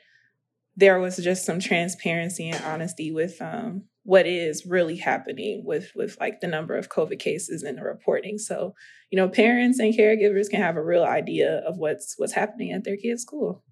there 0.76 1.00
was 1.00 1.18
just 1.18 1.46
some 1.46 1.60
transparency 1.60 2.50
and 2.50 2.64
honesty 2.64 3.12
with 3.12 3.42
um, 3.42 3.86
what 4.04 4.28
is 4.28 4.66
really 4.66 4.98
happening 4.98 5.64
with 5.66 5.92
with 5.96 6.18
like 6.20 6.42
the 6.42 6.48
number 6.48 6.76
of 6.76 6.90
COVID 6.90 7.20
cases 7.20 7.64
and 7.64 7.78
the 7.78 7.84
reporting. 7.84 8.38
So, 8.38 8.76
you 9.10 9.18
know, 9.18 9.30
parents 9.30 9.80
and 9.80 9.94
caregivers 9.94 10.50
can 10.50 10.62
have 10.62 10.76
a 10.76 10.84
real 10.84 11.04
idea 11.04 11.64
of 11.66 11.78
what's 11.78 12.16
what's 12.18 12.34
happening 12.34 12.72
at 12.72 12.84
their 12.84 12.98
kids' 12.98 13.22
school. 13.22 13.64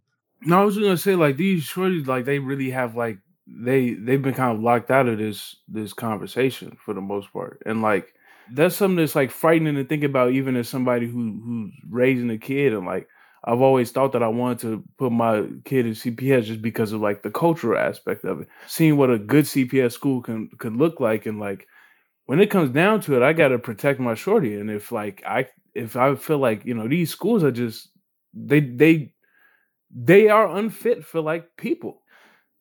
No, 0.42 0.62
I 0.62 0.66
was 0.66 0.78
gonna 0.78 0.98
say 0.98 1.16
like 1.16 1.38
these 1.38 1.66
shorties, 1.66 2.08
like 2.08 2.26
they 2.26 2.40
really 2.40 2.72
have 2.72 2.96
like 2.96 3.20
they 3.48 3.94
they've 3.94 4.22
been 4.22 4.34
kind 4.34 4.56
of 4.56 4.64
locked 4.64 4.92
out 4.92 5.08
of 5.08 5.18
this 5.18 5.58
this 5.68 5.94
conversation 5.94 6.78
for 6.80 6.94
the 6.94 7.02
most 7.02 7.32
part, 7.34 7.62
and 7.66 7.82
like 7.82 8.14
that's 8.54 8.76
something 8.76 8.98
that's 8.98 9.16
like 9.16 9.32
frightening 9.32 9.76
to 9.76 9.84
think 9.84 10.04
about, 10.04 10.32
even 10.32 10.56
as 10.56 10.70
somebody 10.70 11.08
who 11.08 11.40
who's 11.44 11.74
raising 11.90 12.30
a 12.30 12.38
kid 12.38 12.74
and 12.74 12.86
like 12.86 13.08
I've 13.44 13.62
always 13.62 13.92
thought 13.92 14.12
that 14.14 14.24
I 14.24 14.28
wanted 14.28 14.60
to 14.62 14.84
put 14.98 15.12
my 15.12 15.46
kid 15.64 15.86
in 15.86 15.94
CPS 15.94 16.46
just 16.46 16.62
because 16.62 16.92
of 16.92 17.02
like 17.02 17.24
the 17.24 17.32
cultural 17.32 17.80
aspect 17.80 18.26
of 18.26 18.42
it, 18.42 18.48
seeing 18.68 18.98
what 18.98 19.10
a 19.10 19.18
good 19.18 19.46
CPS 19.46 19.94
school 19.94 20.22
can 20.22 20.50
could 20.58 20.76
look 20.76 21.00
like, 21.00 21.26
and 21.26 21.40
like 21.40 21.68
when 22.26 22.40
it 22.40 22.50
comes 22.50 22.72
down 22.72 23.02
to 23.02 23.16
it, 23.16 23.24
I 23.24 23.34
got 23.34 23.50
to 23.50 23.60
protect 23.60 24.00
my 24.00 24.16
shorty, 24.16 24.56
and 24.56 24.70
if 24.70 24.92
like 24.92 25.24
I 25.26 25.48
if 25.74 25.96
I 25.96 26.16
feel 26.16 26.40
like 26.40 26.66
you 26.66 26.74
know 26.74 26.88
these 26.88 27.12
schools 27.12 27.44
are 27.44 27.52
just 27.52 27.90
they 28.34 28.60
they 28.60 29.14
they 29.92 30.30
are 30.30 30.58
unfit 30.58 31.06
for 31.06 31.22
like 31.22 31.56
people 31.58 32.02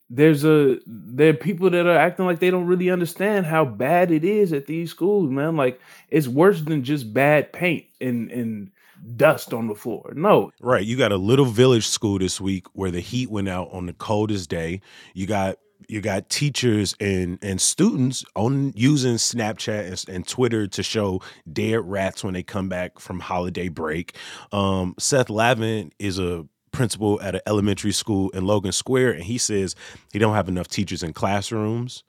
there's 0.09 0.45
a 0.45 0.79
there 0.87 1.31
are 1.31 1.35
people 1.35 1.69
that 1.71 1.87
are 1.87 1.97
acting 1.97 2.27
like 2.27 2.39
they 2.39 2.51
don't 2.51 2.67
really 2.67 2.91
understand 2.91 3.47
how 3.47 3.65
bad 3.65 4.11
it 4.11 4.25
is 4.25 4.53
at 4.53 4.67
these 4.67 4.91
schools, 4.91 5.31
man. 5.31 5.57
Like 5.57 5.81
it's 6.11 6.29
worse 6.29 6.63
than 6.63 6.85
just 6.85 7.13
bad 7.13 7.53
paint 7.53 7.87
and 8.01 8.31
and 8.31 8.71
dust 9.17 9.53
on 9.53 9.67
the 9.67 9.75
floor. 9.75 10.13
No. 10.15 10.53
Right. 10.61 10.85
You 10.85 10.97
got 10.97 11.13
a 11.13 11.17
Little 11.17 11.45
Village 11.45 11.87
school 11.87 12.19
this 12.19 12.41
week 12.41 12.67
where 12.73 12.91
the 12.91 13.01
heat 13.01 13.31
went 13.31 13.49
out 13.49 13.69
on 13.73 13.87
the 13.87 13.93
coldest 13.93 14.49
day. 14.49 14.81
You 15.15 15.27
got 15.27 15.59
you 15.89 16.01
got 16.01 16.29
teachers 16.29 16.95
and 17.01 17.39
and 17.43 17.61
students 17.61 18.25
on 18.35 18.73
using 18.77 19.15
Snapchat 19.15 19.87
and, 19.87 20.17
and, 20.17 20.29
Twitter 20.29 20.67
to 20.67 20.83
show 20.83 21.21
dead 21.53 21.81
rats 21.85 22.25
when 22.25 22.35
they 22.35 22.43
come 22.43 22.69
back 22.69 22.99
from 22.99 23.21
holiday 23.21 23.69
break. 23.69 24.17
Um, 24.53 24.95
Seth 24.99 25.31
Lavin 25.31 25.93
is 25.99 26.19
a 26.19 26.47
principal 26.76 27.21
at 27.23 27.35
an 27.35 27.40
elementary 27.47 27.92
school 27.92 28.28
in 28.30 28.47
Logan 28.47 28.73
Square, 28.73 29.12
and 29.12 29.25
he 29.25 29.38
says 29.38 29.75
he 30.12 30.18
don't 30.18 30.35
have 30.35 30.49
enough 30.49 30.68
teachers 30.68 31.02
in 31.02 31.14
classrooms. 31.14 32.04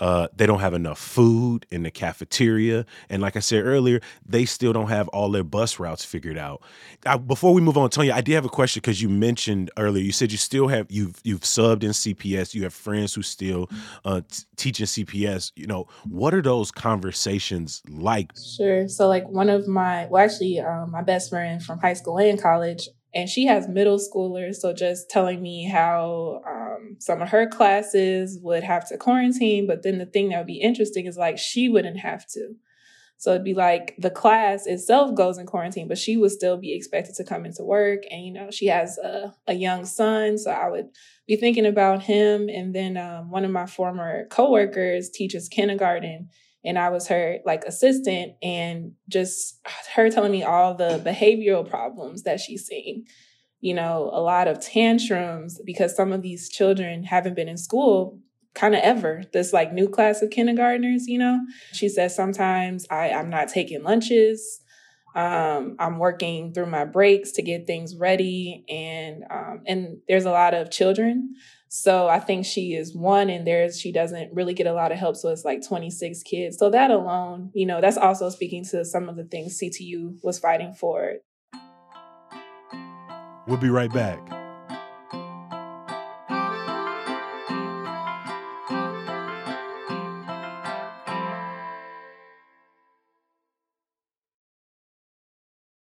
Uh, 0.00 0.28
they 0.34 0.46
don't 0.46 0.60
have 0.60 0.74
enough 0.74 0.98
food 0.98 1.66
in 1.70 1.82
the 1.82 1.90
cafeteria, 1.90 2.86
and 3.10 3.20
like 3.20 3.36
I 3.36 3.40
said 3.40 3.64
earlier, 3.64 4.00
they 4.24 4.44
still 4.44 4.72
don't 4.72 4.88
have 4.88 5.08
all 5.08 5.30
their 5.30 5.44
bus 5.44 5.78
routes 5.78 6.04
figured 6.04 6.38
out. 6.38 6.62
I, 7.04 7.16
before 7.16 7.52
we 7.52 7.60
move 7.60 7.76
on, 7.76 7.90
Tony, 7.90 8.10
I 8.10 8.20
did 8.20 8.34
have 8.34 8.44
a 8.44 8.48
question 8.48 8.80
because 8.80 9.02
you 9.02 9.08
mentioned 9.08 9.70
earlier. 9.76 10.02
You 10.02 10.12
said 10.12 10.32
you 10.32 10.38
still 10.38 10.68
have 10.68 10.86
you've 10.88 11.20
you've 11.24 11.42
subbed 11.42 11.82
in 11.82 11.90
CPS. 11.90 12.54
You 12.54 12.62
have 12.62 12.74
friends 12.74 13.14
who 13.14 13.22
still 13.22 13.68
uh, 14.04 14.22
t- 14.28 14.44
teach 14.56 14.80
in 14.80 14.86
CPS. 14.86 15.52
You 15.56 15.66
know, 15.66 15.86
what 16.08 16.32
are 16.32 16.42
those 16.42 16.70
conversations 16.70 17.82
like? 17.88 18.32
Sure. 18.56 18.88
So, 18.88 19.08
like 19.08 19.28
one 19.28 19.48
of 19.50 19.68
my 19.68 20.06
well, 20.06 20.24
actually, 20.24 20.60
um, 20.60 20.90
my 20.90 21.02
best 21.02 21.30
friend 21.30 21.62
from 21.62 21.78
high 21.80 21.94
school 21.94 22.18
and 22.18 22.40
college 22.40 22.88
and 23.14 23.28
she 23.28 23.46
has 23.46 23.68
middle 23.68 23.98
schoolers 23.98 24.56
so 24.56 24.72
just 24.72 25.10
telling 25.10 25.42
me 25.42 25.64
how 25.64 26.40
um, 26.46 26.96
some 26.98 27.20
of 27.20 27.28
her 27.28 27.46
classes 27.46 28.38
would 28.42 28.62
have 28.62 28.88
to 28.88 28.96
quarantine 28.96 29.66
but 29.66 29.82
then 29.82 29.98
the 29.98 30.06
thing 30.06 30.28
that 30.28 30.38
would 30.38 30.46
be 30.46 30.60
interesting 30.60 31.06
is 31.06 31.16
like 31.16 31.38
she 31.38 31.68
wouldn't 31.68 31.98
have 31.98 32.26
to. 32.28 32.54
So 33.18 33.30
it'd 33.30 33.44
be 33.44 33.54
like 33.54 33.94
the 33.98 34.10
class 34.10 34.66
itself 34.66 35.14
goes 35.14 35.38
in 35.38 35.46
quarantine 35.46 35.86
but 35.86 35.98
she 35.98 36.16
would 36.16 36.32
still 36.32 36.56
be 36.56 36.74
expected 36.74 37.14
to 37.16 37.24
come 37.24 37.44
into 37.44 37.62
work. 37.62 38.02
And 38.10 38.24
you 38.24 38.32
know 38.32 38.50
she 38.50 38.66
has 38.66 38.98
a, 38.98 39.34
a 39.46 39.54
young 39.54 39.84
son 39.84 40.38
so 40.38 40.50
i 40.50 40.68
would 40.68 40.88
be 41.26 41.36
thinking 41.36 41.66
about 41.66 42.02
him. 42.02 42.48
And 42.48 42.74
then 42.74 42.96
um, 42.96 43.30
one 43.30 43.44
of 43.44 43.50
my 43.50 43.66
former 43.66 44.26
coworkers 44.28 45.10
teaches 45.10 45.48
kindergarten 45.48 46.30
and 46.64 46.78
I 46.78 46.90
was 46.90 47.08
her 47.08 47.38
like 47.44 47.64
assistant 47.64 48.34
and 48.42 48.92
just 49.08 49.60
her 49.94 50.10
telling 50.10 50.32
me 50.32 50.42
all 50.42 50.74
the 50.74 51.02
behavioral 51.04 51.68
problems 51.68 52.22
that 52.22 52.40
she's 52.40 52.66
seeing. 52.66 53.04
You 53.60 53.74
know, 53.74 54.10
a 54.12 54.20
lot 54.20 54.48
of 54.48 54.60
tantrums 54.60 55.60
because 55.64 55.94
some 55.94 56.12
of 56.12 56.22
these 56.22 56.48
children 56.48 57.04
haven't 57.04 57.36
been 57.36 57.48
in 57.48 57.56
school 57.56 58.18
kind 58.54 58.74
of 58.74 58.80
ever. 58.82 59.22
This 59.32 59.52
like 59.52 59.72
new 59.72 59.88
class 59.88 60.22
of 60.22 60.30
kindergartners, 60.30 61.06
you 61.06 61.18
know. 61.18 61.40
She 61.72 61.88
says 61.88 62.14
sometimes 62.14 62.86
I, 62.90 63.10
I'm 63.10 63.30
not 63.30 63.48
taking 63.48 63.82
lunches. 63.82 64.60
Um, 65.14 65.76
I'm 65.78 65.98
working 65.98 66.52
through 66.54 66.66
my 66.66 66.84
breaks 66.84 67.32
to 67.32 67.42
get 67.42 67.66
things 67.66 67.94
ready, 67.96 68.64
and 68.68 69.24
um, 69.30 69.60
and 69.66 69.98
there's 70.08 70.24
a 70.24 70.30
lot 70.30 70.54
of 70.54 70.70
children 70.70 71.34
so 71.74 72.06
I 72.06 72.20
think 72.20 72.44
she 72.44 72.74
is 72.74 72.94
one, 72.94 73.30
and 73.30 73.46
there's 73.46 73.80
she 73.80 73.92
doesn't 73.92 74.34
really 74.34 74.52
get 74.52 74.66
a 74.66 74.74
lot 74.74 74.92
of 74.92 74.98
help. 74.98 75.16
So 75.16 75.30
it's 75.30 75.42
like 75.42 75.66
26 75.66 76.22
kids. 76.22 76.58
So 76.58 76.68
that 76.68 76.90
alone, 76.90 77.50
you 77.54 77.64
know, 77.64 77.80
that's 77.80 77.96
also 77.96 78.28
speaking 78.28 78.62
to 78.66 78.84
some 78.84 79.08
of 79.08 79.16
the 79.16 79.24
things 79.24 79.58
CTU 79.58 80.18
was 80.22 80.38
fighting 80.38 80.74
for. 80.74 81.14
We'll 83.46 83.56
be 83.56 83.70
right 83.70 83.90
back. 83.90 84.41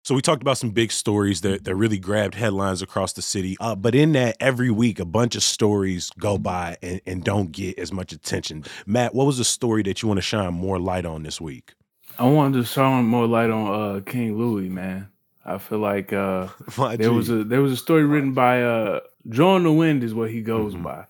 So 0.07 0.15
we 0.15 0.21
talked 0.21 0.41
about 0.41 0.57
some 0.57 0.69
big 0.69 0.93
stories 0.93 1.41
that, 1.41 1.65
that 1.65 1.75
really 1.75 1.99
grabbed 1.99 2.33
headlines 2.33 2.81
across 2.81 3.11
the 3.11 3.21
city. 3.21 3.57
Uh, 3.59 3.75
but 3.75 3.93
in 3.93 4.13
that, 4.13 4.37
every 4.39 4.71
week, 4.71 5.01
a 5.01 5.05
bunch 5.05 5.35
of 5.35 5.43
stories 5.43 6.11
go 6.17 6.37
by 6.37 6.77
and, 6.81 7.01
and 7.05 7.25
don't 7.25 7.51
get 7.51 7.77
as 7.77 7.91
much 7.91 8.13
attention. 8.13 8.63
Matt, 8.85 9.13
what 9.13 9.27
was 9.27 9.37
the 9.37 9.43
story 9.43 9.83
that 9.83 10.01
you 10.01 10.07
want 10.07 10.17
to 10.19 10.21
shine 10.21 10.53
more 10.53 10.79
light 10.79 11.05
on 11.05 11.23
this 11.23 11.41
week? 11.41 11.73
I 12.17 12.23
wanted 12.23 12.59
to 12.59 12.63
shine 12.63 13.03
more 13.03 13.27
light 13.27 13.49
on 13.49 13.97
uh, 13.97 13.99
King 13.99 14.37
Louie, 14.37 14.69
man. 14.69 15.09
I 15.45 15.57
feel 15.57 15.79
like 15.79 16.13
uh, 16.13 16.47
there 16.95 17.11
was 17.11 17.29
a 17.29 17.43
there 17.43 17.61
was 17.61 17.73
a 17.73 17.77
story 17.77 18.05
written 18.05 18.31
by 18.31 18.63
uh, 18.63 19.01
Joe 19.27 19.57
in 19.57 19.63
the 19.63 19.73
Wind 19.73 20.05
is 20.05 20.13
what 20.13 20.31
he 20.31 20.39
goes 20.39 20.73
mm-hmm. 20.73 20.83
by, 20.83 21.05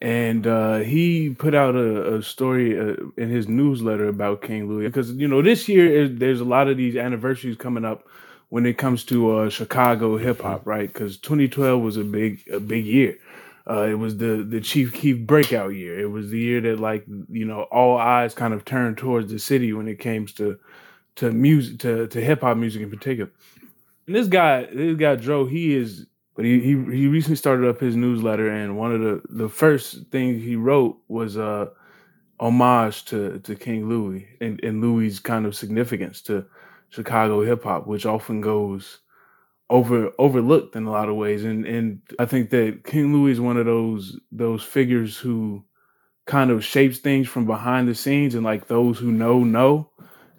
and 0.00 0.46
uh, 0.46 0.78
he 0.78 1.30
put 1.30 1.54
out 1.54 1.74
a, 1.74 2.16
a 2.16 2.22
story 2.22 2.78
uh, 2.78 2.96
in 3.16 3.30
his 3.30 3.48
newsletter 3.48 4.08
about 4.08 4.42
King 4.42 4.68
Louie 4.68 4.86
because 4.86 5.12
you 5.12 5.28
know 5.28 5.42
this 5.42 5.68
year 5.68 6.08
there's 6.08 6.40
a 6.40 6.44
lot 6.44 6.68
of 6.68 6.76
these 6.76 6.96
anniversaries 6.96 7.56
coming 7.56 7.84
up 7.84 8.06
when 8.50 8.66
it 8.66 8.78
comes 8.78 9.04
to 9.04 9.38
uh, 9.38 9.50
Chicago 9.50 10.16
hip 10.16 10.40
hop, 10.42 10.66
right? 10.66 10.92
Because 10.92 11.16
2012 11.18 11.82
was 11.82 11.96
a 11.96 12.04
big 12.04 12.44
a 12.52 12.60
big 12.60 12.84
year. 12.84 13.18
Uh, 13.68 13.82
it 13.82 13.94
was 13.94 14.18
the 14.18 14.46
the 14.48 14.60
Chief 14.60 14.92
Keef 14.92 15.26
breakout 15.26 15.70
year. 15.74 15.98
It 15.98 16.10
was 16.10 16.30
the 16.30 16.38
year 16.38 16.60
that 16.60 16.80
like 16.80 17.04
you 17.30 17.46
know 17.46 17.62
all 17.62 17.96
eyes 17.96 18.34
kind 18.34 18.52
of 18.52 18.64
turned 18.64 18.98
towards 18.98 19.30
the 19.30 19.38
city 19.38 19.72
when 19.72 19.88
it 19.88 19.98
came 19.98 20.26
to 20.26 20.58
to 21.16 21.32
music 21.32 21.78
to 21.80 22.06
to 22.08 22.20
hip 22.20 22.42
hop 22.42 22.56
music 22.56 22.82
in 22.82 22.90
particular. 22.90 23.30
And 24.06 24.14
this 24.14 24.28
guy, 24.28 24.66
this 24.66 24.96
guy 24.96 25.16
Joe, 25.16 25.46
he 25.46 25.74
is, 25.74 26.06
but 26.34 26.44
he 26.44 26.60
he 26.60 26.70
he 26.70 27.06
recently 27.06 27.36
started 27.36 27.68
up 27.68 27.80
his 27.80 27.96
newsletter, 27.96 28.48
and 28.48 28.76
one 28.76 28.92
of 28.92 29.00
the 29.00 29.22
the 29.30 29.48
first 29.48 30.06
things 30.10 30.42
he 30.42 30.56
wrote 30.56 30.98
was 31.08 31.36
uh 31.36 31.66
homage 32.40 33.04
to 33.06 33.38
to 33.40 33.54
King 33.54 33.88
Louie 33.88 34.28
and 34.40 34.62
and 34.64 34.80
Louie's 34.80 35.20
kind 35.20 35.46
of 35.46 35.56
significance 35.56 36.20
to 36.22 36.46
Chicago 36.90 37.42
hip 37.44 37.64
hop, 37.64 37.86
which 37.86 38.06
often 38.06 38.40
goes 38.40 38.98
over 39.70 40.10
overlooked 40.18 40.76
in 40.76 40.84
a 40.84 40.90
lot 40.90 41.08
of 41.08 41.16
ways. 41.16 41.44
And 41.44 41.66
and 41.66 42.00
I 42.18 42.26
think 42.26 42.50
that 42.50 42.84
King 42.84 43.12
Louie 43.12 43.32
is 43.32 43.40
one 43.40 43.56
of 43.56 43.66
those 43.66 44.18
those 44.30 44.62
figures 44.62 45.16
who 45.16 45.64
kind 46.26 46.50
of 46.50 46.64
shapes 46.64 46.98
things 46.98 47.28
from 47.28 47.46
behind 47.46 47.88
the 47.88 47.94
scenes 47.94 48.34
and 48.34 48.44
like 48.44 48.68
those 48.68 48.98
who 48.98 49.12
know 49.12 49.44
know. 49.44 49.90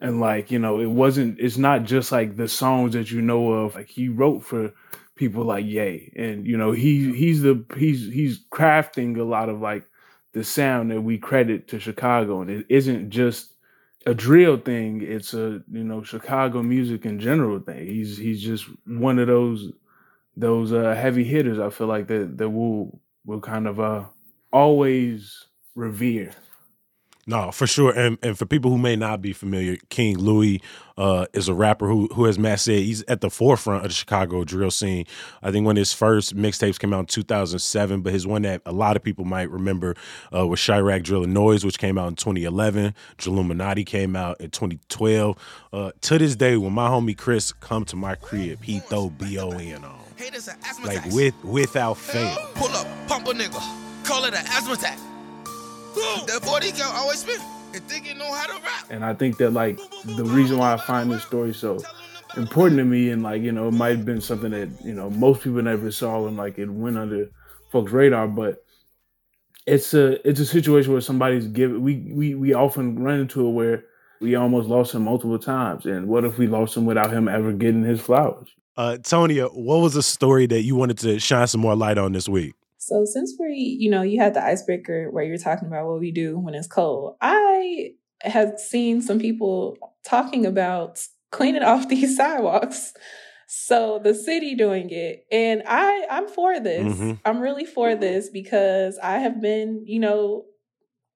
And 0.02 0.20
like, 0.20 0.52
you 0.52 0.60
know, 0.60 0.80
it 0.80 0.90
wasn't 0.90 1.40
it's 1.40 1.58
not 1.58 1.84
just 1.84 2.12
like 2.12 2.36
the 2.36 2.48
songs 2.48 2.94
that 2.94 3.12
you 3.12 3.22
know 3.22 3.52
of. 3.52 3.76
Like 3.76 3.88
he 3.90 4.10
wrote 4.10 4.44
for 4.44 4.74
people 5.16 5.44
like 5.44 5.66
Ye. 5.66 6.12
And 6.16 6.46
you 6.46 6.58
know, 6.58 6.72
he 6.72 7.14
he's 7.14 7.42
the 7.42 7.64
he's 7.78 8.12
he's 8.12 8.44
crafting 8.52 9.18
a 9.18 9.24
lot 9.24 9.50
of 9.50 9.62
like 9.62 9.86
the 10.34 10.44
sound 10.44 10.92
that 10.92 11.02
we 11.02 11.18
credit 11.18 11.68
to 11.70 11.80
Chicago. 11.80 12.42
And 12.42 12.50
it 12.50 12.66
isn't 12.70 13.10
just 13.10 13.54
a 14.06 14.14
drill 14.14 14.58
thing. 14.58 15.02
It's 15.02 15.34
a 15.34 15.64
you 15.72 15.84
know 15.84 16.04
Chicago 16.04 16.62
music 16.62 17.06
in 17.06 17.20
general 17.20 17.60
thing. 17.60 17.88
He's 17.88 18.18
he's 18.18 18.42
just 18.42 18.66
one 18.86 19.20
of 19.20 19.28
those 19.28 19.72
those 20.38 20.74
uh, 20.74 20.96
heavy 20.96 21.24
hitters. 21.24 21.60
I 21.60 21.70
feel 21.70 21.88
like 21.88 22.08
that 22.08 22.38
that 22.38 22.50
will 22.50 23.00
will 23.26 23.42
kind 23.42 23.68
of 23.68 23.80
uh, 23.80 24.04
always 24.52 25.46
revere. 25.76 26.32
No, 27.28 27.52
for 27.52 27.66
sure. 27.66 27.92
And 27.92 28.20
and 28.22 28.38
for 28.38 28.46
people 28.46 28.70
who 28.70 28.78
may 28.78 28.96
not 28.96 29.20
be 29.20 29.34
familiar, 29.34 29.78
King 29.90 30.20
Louie 30.20 30.62
uh, 30.96 31.26
is 31.34 31.48
a 31.48 31.56
rapper 31.56 31.88
who 31.88 32.08
who 32.14 32.28
as 32.28 32.38
Matt 32.38 32.60
said, 32.60 32.80
he's 32.80 33.04
at 33.08 33.22
the 33.22 33.32
forefront 33.32 33.84
of 33.84 33.90
the 33.90 33.96
Chicago 33.96 34.44
drill 34.44 34.70
scene. 34.70 35.06
I 35.42 35.52
think 35.52 35.66
when 35.66 35.76
his 35.76 35.92
first 35.92 36.36
mixtapes 36.36 36.78
came 36.78 36.94
out 36.94 37.00
in 37.00 37.06
2007, 37.08 38.02
but 38.02 38.14
his 38.14 38.28
one 38.28 38.44
that 38.44 38.62
a 38.68 38.72
lot 38.72 38.96
of 38.96 39.02
people 39.02 39.26
might 39.26 39.50
remember 39.50 39.96
uh, 40.36 40.46
was 40.46 40.60
Chiraq 40.60 41.02
Drill 41.02 41.24
and 41.24 41.34
Noise, 41.34 41.66
which 41.66 41.80
came 41.80 41.98
out 41.98 42.10
in 42.10 42.16
2011. 42.16 42.94
Drilluminati 43.18 43.86
came 43.86 44.16
out 44.16 44.40
in 44.40 44.52
2012. 44.52 45.36
Uh, 45.74 45.92
to 46.02 46.20
this 46.20 46.36
day, 46.36 46.58
when 46.58 46.74
my 46.74 46.88
homie 46.90 47.18
Chris 47.18 47.52
come 47.54 47.86
to 47.86 47.96
my 47.96 48.14
crib, 48.14 48.62
he 48.62 48.80
throw 48.80 49.10
B-O-N 49.10 49.84
on. 49.84 50.00
Like 50.84 51.06
with 51.08 51.34
without 51.44 51.98
fail. 51.98 52.38
Pull 52.54 52.70
up, 52.70 52.88
pump 53.08 53.28
a 53.28 53.32
nigga, 53.32 54.06
call 54.06 54.26
it 54.26 54.36
an 54.36 54.46
asthma 54.46 54.74
attack. 54.74 55.00
That 55.96 56.42
40 56.44 56.72
got 56.74 56.96
always 56.96 57.20
spit 57.20 57.40
and 57.74 57.84
think 57.84 58.08
you 58.08 58.16
know 58.16 58.32
how 58.34 58.48
to 58.48 58.54
rap. 58.54 58.86
And 58.90 59.04
I 59.06 59.14
think 59.14 59.38
that 59.38 59.52
like 59.52 59.78
the 60.04 60.26
reason 60.26 60.58
why 60.58 60.74
I 60.74 60.78
find 60.78 61.12
this 61.12 61.24
story 61.24 61.54
so 61.54 61.80
important 62.38 62.78
to 62.80 62.84
me 62.84 63.10
and 63.10 63.24
like, 63.24 63.42
you 63.42 63.52
know, 63.52 63.68
it 63.70 63.74
might 63.74 63.98
have 63.98 64.06
been 64.06 64.22
something 64.22 64.52
that, 64.52 64.70
you 64.84 64.94
know, 64.94 65.10
most 65.10 65.42
people 65.42 65.62
never 65.62 65.92
saw 65.92 66.28
and 66.28 66.38
like 66.38 66.58
it 66.58 66.70
went 66.70 66.98
under 66.98 67.30
folks' 67.72 67.92
radar, 67.92 68.28
but 68.28 68.64
it's 69.66 69.94
a 69.94 70.28
it's 70.28 70.40
a 70.40 70.46
situation 70.46 70.92
where 70.92 71.02
somebody's 71.02 71.48
given 71.48 71.82
we 71.82 72.12
we 72.14 72.36
we 72.36 72.54
often 72.54 73.02
run 73.02 73.22
into 73.22 73.48
it 73.48 73.52
where 73.52 73.84
we 74.22 74.36
almost 74.36 74.70
lost 74.70 74.94
him 74.94 75.04
multiple 75.04 75.40
times. 75.40 75.86
And 75.86 76.08
what 76.08 76.24
if 76.24 76.38
we 76.38 76.48
lost 76.48 76.78
him 76.78 76.86
without 76.86 77.12
him 77.12 77.28
ever 77.28 77.52
getting 77.52 77.84
his 77.84 78.00
flowers? 78.00 78.48
Uh 78.78 78.98
Tonya, 79.02 79.54
what 79.56 79.78
was 79.78 79.96
a 79.96 80.04
story 80.04 80.46
that 80.48 80.64
you 80.64 80.76
wanted 80.76 80.98
to 81.00 81.20
shine 81.20 81.48
some 81.48 81.62
more 81.62 81.76
light 81.76 81.98
on 81.98 82.12
this 82.12 82.30
week? 82.30 82.54
So 82.86 83.04
since 83.04 83.34
we, 83.40 83.56
you 83.80 83.90
know, 83.90 84.04
you 84.04 84.20
had 84.20 84.36
the 84.36 84.46
icebreaker 84.46 85.10
where 85.10 85.24
you're 85.24 85.40
talking 85.40 85.68
about 85.68 85.88
what 85.88 86.00
we 86.00 86.12
do 86.12 86.38
when 86.38 86.54
it's 86.54 86.68
cold, 86.68 87.16
I 87.20 87.94
have 88.22 88.60
seen 88.60 89.02
some 89.02 89.18
people 89.20 89.76
talking 90.06 90.46
about 90.46 91.04
cleaning 91.32 91.64
off 91.72 91.90
these 91.90 92.16
sidewalks. 92.16 92.94
So 93.48 94.00
the 94.04 94.14
city 94.14 94.54
doing 94.54 94.92
it, 94.92 95.26
and 95.32 95.64
I, 95.66 96.06
I'm 96.12 96.28
for 96.28 96.60
this. 96.60 96.94
Mm-hmm. 96.94 97.14
I'm 97.26 97.40
really 97.40 97.66
for 97.66 97.96
this 97.96 98.30
because 98.30 99.00
I 99.02 99.18
have 99.18 99.42
been, 99.42 99.84
you 99.88 100.00
know, 100.00 100.46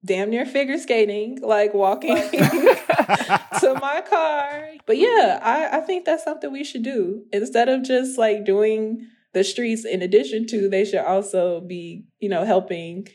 damn 0.03 0.31
near 0.31 0.47
figure 0.47 0.79
skating, 0.79 1.39
like 1.39 1.75
walking 1.75 2.15
to 2.31 3.77
my 3.79 4.03
car. 4.09 4.69
But 4.87 4.97
yeah, 4.97 5.39
I, 5.43 5.77
I 5.77 5.81
think 5.81 6.05
that's 6.05 6.23
something 6.23 6.51
we 6.51 6.63
should 6.63 6.83
do 6.83 7.25
instead 7.31 7.69
of 7.69 7.83
just 7.83 8.17
like 8.17 8.43
doing 8.43 9.05
the 9.33 9.43
streets 9.43 9.85
in 9.85 10.01
addition 10.01 10.45
to 10.47 10.69
they 10.69 10.85
should 10.85 10.99
also 10.99 11.61
be 11.61 12.03
you 12.19 12.29
know 12.29 12.45
helping 12.45 13.07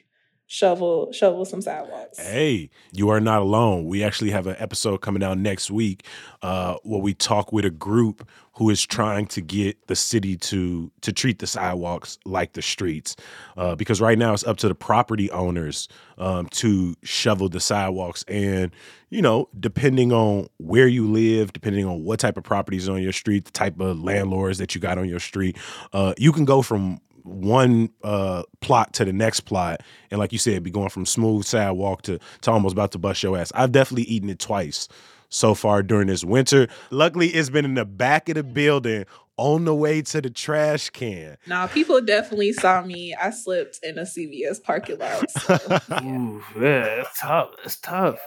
shovel 0.55 1.11
shovel 1.13 1.45
some 1.45 1.61
sidewalks 1.61 2.19
Hey, 2.19 2.71
you 2.93 3.09
are 3.09 3.21
not 3.21 3.43
alone. 3.43 3.87
We 3.87 4.05
actually 4.05 4.31
have 4.31 4.47
an 4.47 4.57
episode 4.59 4.99
coming 4.99 5.23
out 5.23 5.37
next 5.37 5.71
week 5.71 6.07
uh, 6.43 6.77
where 6.85 7.01
we 7.01 7.13
talk 7.13 7.53
with 7.53 7.65
a 7.65 7.71
group 7.71 8.29
who 8.57 8.71
is 8.71 8.87
trying 8.87 9.27
to 9.27 9.41
get 9.41 9.89
the 9.89 9.97
city 9.97 10.37
to 10.37 10.93
to 11.01 11.13
treat 11.13 11.41
the 11.41 11.47
sidewalks 11.47 12.19
like 12.25 12.53
the 12.53 12.63
streets, 12.63 13.17
uh, 13.57 13.75
because 13.75 14.01
right 14.01 14.17
now 14.17 14.33
it's 14.33 14.45
up 14.45 14.57
to 14.59 14.69
the 14.69 14.75
property 14.75 15.31
owners 15.33 15.89
um, 16.19 16.47
to 16.47 16.95
shovel 17.03 17.49
the 17.49 17.61
sidewalks, 17.61 18.25
and 18.29 18.71
you 19.11 19.23
know, 19.23 19.49
depending 19.59 20.13
on 20.13 20.49
where 20.59 20.87
you 20.87 21.11
live, 21.11 21.53
depending 21.53 21.85
on 21.85 22.05
what 22.05 22.21
type 22.21 22.37
of 22.37 22.45
properties 22.45 22.89
on 22.89 23.03
your 23.03 23.13
street, 23.13 23.45
the 23.45 23.51
type 23.51 23.81
of 23.81 24.01
landlords 24.03 24.59
that 24.59 24.75
you 24.75 24.81
got 24.81 24.99
on 24.99 25.09
your 25.09 25.21
street, 25.21 25.57
uh, 25.93 26.15
you 26.17 26.33
can 26.33 26.45
go 26.45 26.63
from 26.63 27.01
one 27.25 27.89
uh 28.03 28.43
plot 28.61 28.93
to 28.95 29.05
the 29.05 29.13
next 29.13 29.41
plot. 29.41 29.81
And 30.11 30.21
like 30.21 30.33
you 30.33 30.39
said 30.39 30.63
be 30.63 30.71
going 30.71 30.91
from 30.91 31.07
smooth 31.07 31.45
sidewalk 31.45 32.03
to 32.03 32.19
to 32.43 32.51
almost 32.51 32.75
about 32.75 32.93
to 32.93 32.99
bust 32.99 33.23
your 33.23 33.37
ass. 33.37 33.51
I've 33.55 33.73
definitely 33.73 34.05
eaten 34.05 34.29
it 34.29 34.39
twice 34.39 34.89
so 35.31 35.55
far 35.55 35.83
during 35.83 36.07
this 36.07 36.23
winter. 36.23 36.69
Luckily 36.91 37.29
it's 37.29 37.51
been 37.51 37.65
in 37.65 37.75
the 37.75 37.85
back 37.85 38.29
of 38.29 38.37
the 38.37 38.43
building 38.45 39.07
on 39.37 39.65
the 39.65 39.75
way 39.75 40.01
to 40.01 40.21
the 40.21 40.31
trash 40.31 40.91
can. 40.91 41.37
Now 41.47 41.67
people 41.67 42.01
definitely 42.01 42.53
saw 42.53 42.83
me. 42.83 43.15
I 43.15 43.31
slipped 43.31 43.81
in 43.83 43.99
a 43.99 44.03
cvs 44.03 44.63
parking 44.63 44.99
lot 44.99 45.31
so, 45.31 45.55
Ooh, 46.05 46.43
yeah, 46.57 46.97
that's 46.97 47.19
tough. 47.19 47.51
That's 47.63 47.77
tough. 47.77 48.19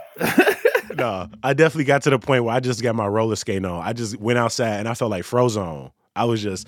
no 0.96 1.30
i 1.44 1.54
definitely 1.54 1.84
got 1.84 2.02
to 2.02 2.10
the 2.10 2.18
point 2.18 2.44
where 2.44 2.56
i 2.56 2.60
just 2.60 2.82
got 2.82 2.96
my 2.96 3.06
roller 3.06 3.36
skate 3.36 3.64
on. 3.64 3.86
I 3.86 3.94
just 3.94 4.18
went 4.18 4.40
outside 4.40 4.80
and 4.80 4.88
i 4.88 4.94
felt 4.96 5.12
like 5.12 5.24
frozone 5.24 5.92
i 6.18 6.24
was 6.26 6.42
just 6.42 6.68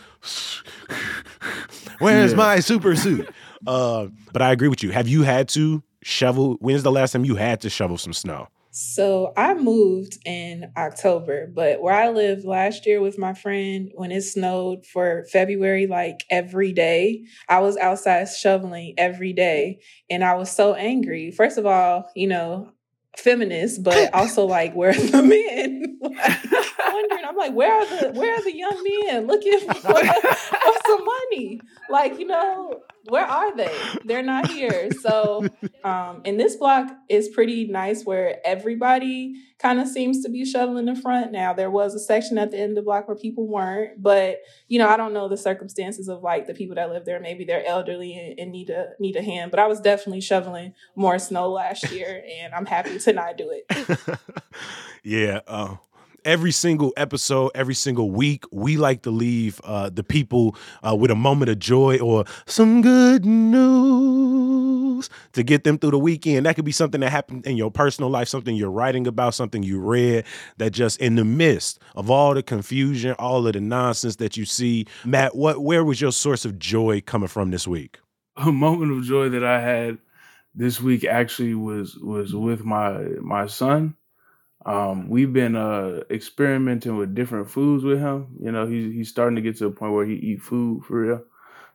where's 2.00 2.32
Yeah. 2.32 2.38
my 2.38 2.60
super 2.60 2.96
suit? 2.96 3.30
Uh 3.68 4.08
but 4.34 4.42
i 4.42 4.52
agree 4.52 4.68
with 4.68 4.84
you. 4.84 4.92
Have 4.92 5.08
you 5.08 5.24
had 5.24 5.50
to 5.50 5.84
shovel 6.02 6.56
when's 6.62 6.84
the 6.84 6.92
last 6.92 7.12
time 7.12 7.26
you 7.26 7.36
had 7.36 7.62
to 7.62 7.70
shovel 7.70 7.98
some 7.98 8.14
snow? 8.14 8.48
So 8.72 9.34
i 9.36 9.56
moved 9.56 10.20
in 10.26 10.72
october 10.78 11.48
but 11.54 11.82
where 11.82 11.94
i 11.94 12.10
lived 12.10 12.46
last 12.46 12.86
year 12.86 13.02
with 13.02 13.18
my 13.18 13.34
friend 13.34 13.92
when 13.96 14.12
it 14.12 14.22
snowed 14.22 14.86
for 14.86 15.26
february 15.32 15.88
like 15.88 16.24
every 16.30 16.72
day 16.72 17.24
i 17.50 17.60
was 17.60 17.76
outside 17.78 18.28
shoveling 18.30 18.94
every 18.98 19.34
day 19.34 19.80
and 20.10 20.24
i 20.24 20.36
was 20.36 20.52
so 20.52 20.76
angry. 20.76 21.32
First 21.32 21.58
of 21.58 21.66
all 21.66 22.10
you 22.16 22.28
know 22.28 22.72
feminist 23.18 23.84
but 23.84 24.14
also 24.20 24.46
like 24.46 24.74
where 24.76 24.92
are 24.92 24.94
the 24.94 25.24
men 25.24 25.98
like, 26.02 26.59
wondering 26.94 27.26
i'm 27.26 27.36
like 27.36 27.54
where 27.54 27.74
are 27.74 27.86
the 27.86 28.12
where 28.20 28.36
are 28.36 28.44
the 28.44 28.56
young 28.56 28.84
men 28.84 29.28
looking 29.28 29.60
for, 29.60 29.74
for 29.74 30.74
some 30.90 31.06
money? 31.06 31.62
Like 31.90 32.20
you 32.20 32.28
know 32.28 32.82
where 33.08 33.26
are 33.26 33.56
they? 33.56 33.76
They're 34.06 34.24
not 34.24 34.52
here. 34.52 34.90
So 35.02 35.46
um 35.84 36.22
and 36.26 36.40
this 36.40 36.56
block 36.56 36.90
is 37.10 37.30
pretty 37.30 37.68
nice 37.68 38.04
where 38.04 38.40
everybody 38.46 39.36
kind 39.58 39.80
of 39.80 39.88
seems 39.88 40.24
to 40.24 40.30
be 40.30 40.46
shoveling 40.46 40.86
the 40.86 40.96
front. 40.96 41.32
Now 41.32 41.54
there 41.54 41.72
was 41.72 41.96
a 41.96 42.00
section 42.00 42.38
at 42.38 42.52
the 42.52 42.60
end 42.60 42.72
of 42.72 42.76
the 42.76 42.82
block 42.82 43.08
where 43.08 43.18
people 43.18 43.48
weren't 43.48 44.02
but 44.02 44.40
you 44.68 44.80
know 44.80 44.88
i 44.88 44.98
don't 44.98 45.14
know 45.14 45.28
the 45.28 45.38
circumstances 45.38 46.08
of 46.08 46.22
like 46.22 46.48
the 46.48 46.54
people 46.54 46.76
that 46.76 46.90
live 46.90 47.06
there. 47.06 47.20
Maybe 47.20 47.46
they're 47.46 47.66
elderly 47.66 48.14
and, 48.18 48.40
and 48.40 48.52
need 48.52 48.70
a 48.70 48.90
need 49.00 49.16
a 49.16 49.22
hand 49.22 49.52
but 49.52 49.60
i 49.60 49.68
was 49.68 49.80
definitely 49.80 50.22
shoveling 50.22 50.74
more 50.96 51.20
snow 51.20 51.50
last 51.50 51.92
year 51.92 52.24
and 52.40 52.54
i'm 52.54 52.66
happy 52.66 52.98
to 53.00 53.14
not 53.14 53.38
do 53.38 53.52
it. 53.52 54.20
Yeah. 55.04 55.40
Uh, 55.48 55.78
every 56.26 56.52
single 56.52 56.94
episode, 56.98 57.52
every 57.56 57.74
single 57.74 58.12
week, 58.12 58.46
we 58.52 58.78
like 58.78 59.04
to 59.04 59.12
leave 59.12 59.60
uh, 59.64 59.90
the 59.90 60.04
people 60.04 60.56
uh, 60.88 60.96
with 60.96 61.12
a 61.12 61.16
moment 61.16 61.50
of 61.50 61.60
joy 61.60 61.98
or 62.00 62.26
some 62.46 62.82
good 62.82 63.26
news 63.26 65.10
to 65.34 65.44
get 65.44 65.64
them 65.64 65.78
through 65.78 65.92
the 65.92 66.00
weekend. 66.00 66.46
That 66.46 66.56
could 66.56 66.66
be 66.66 66.72
something 66.72 67.02
that 67.02 67.10
happened 67.10 67.46
in 67.46 67.58
your 67.58 67.72
personal 67.72 68.10
life, 68.10 68.28
something 68.28 68.56
you're 68.56 68.72
writing 68.72 69.08
about, 69.08 69.34
something 69.34 69.64
you 69.64 69.80
read 69.80 70.26
that 70.58 70.72
just 70.72 71.00
in 71.00 71.16
the 71.16 71.26
midst 71.26 71.80
of 71.96 72.10
all 72.10 72.34
the 72.34 72.44
confusion, 72.44 73.14
all 73.20 73.46
of 73.48 73.54
the 73.54 73.62
nonsense 73.62 74.18
that 74.18 74.38
you 74.38 74.46
see. 74.46 74.86
Matt, 75.06 75.36
what 75.36 75.62
where 75.62 75.84
was 75.84 76.02
your 76.02 76.12
source 76.12 76.46
of 76.46 76.60
joy 76.60 77.02
coming 77.02 77.28
from 77.28 77.52
this 77.52 77.68
week? 77.68 78.00
a 78.40 78.52
moment 78.52 78.92
of 78.92 79.04
joy 79.04 79.30
that 79.30 79.44
I 79.44 79.60
had 79.60 79.98
this 80.56 80.82
week 80.82 81.04
actually 81.04 81.56
was 81.56 81.98
was 81.98 82.34
with 82.34 82.64
my 82.64 83.00
my 83.22 83.48
son. 83.48 83.96
Um, 84.66 85.10
we've 85.10 85.32
been 85.32 85.56
uh, 85.56 86.02
experimenting 86.10 86.98
with 86.98 87.16
different 87.16 87.50
foods 87.50 87.84
with 87.84 88.00
him. 88.00 88.36
You 88.42 88.52
know, 88.52 88.68
he's 88.68 88.94
he's 88.94 89.10
starting 89.10 89.36
to 89.36 89.42
get 89.42 89.58
to 89.58 89.68
a 89.68 89.72
point 89.72 89.94
where 89.94 90.06
he 90.06 90.16
eat 90.16 90.42
food 90.42 90.84
for 90.84 91.02
real. 91.02 91.24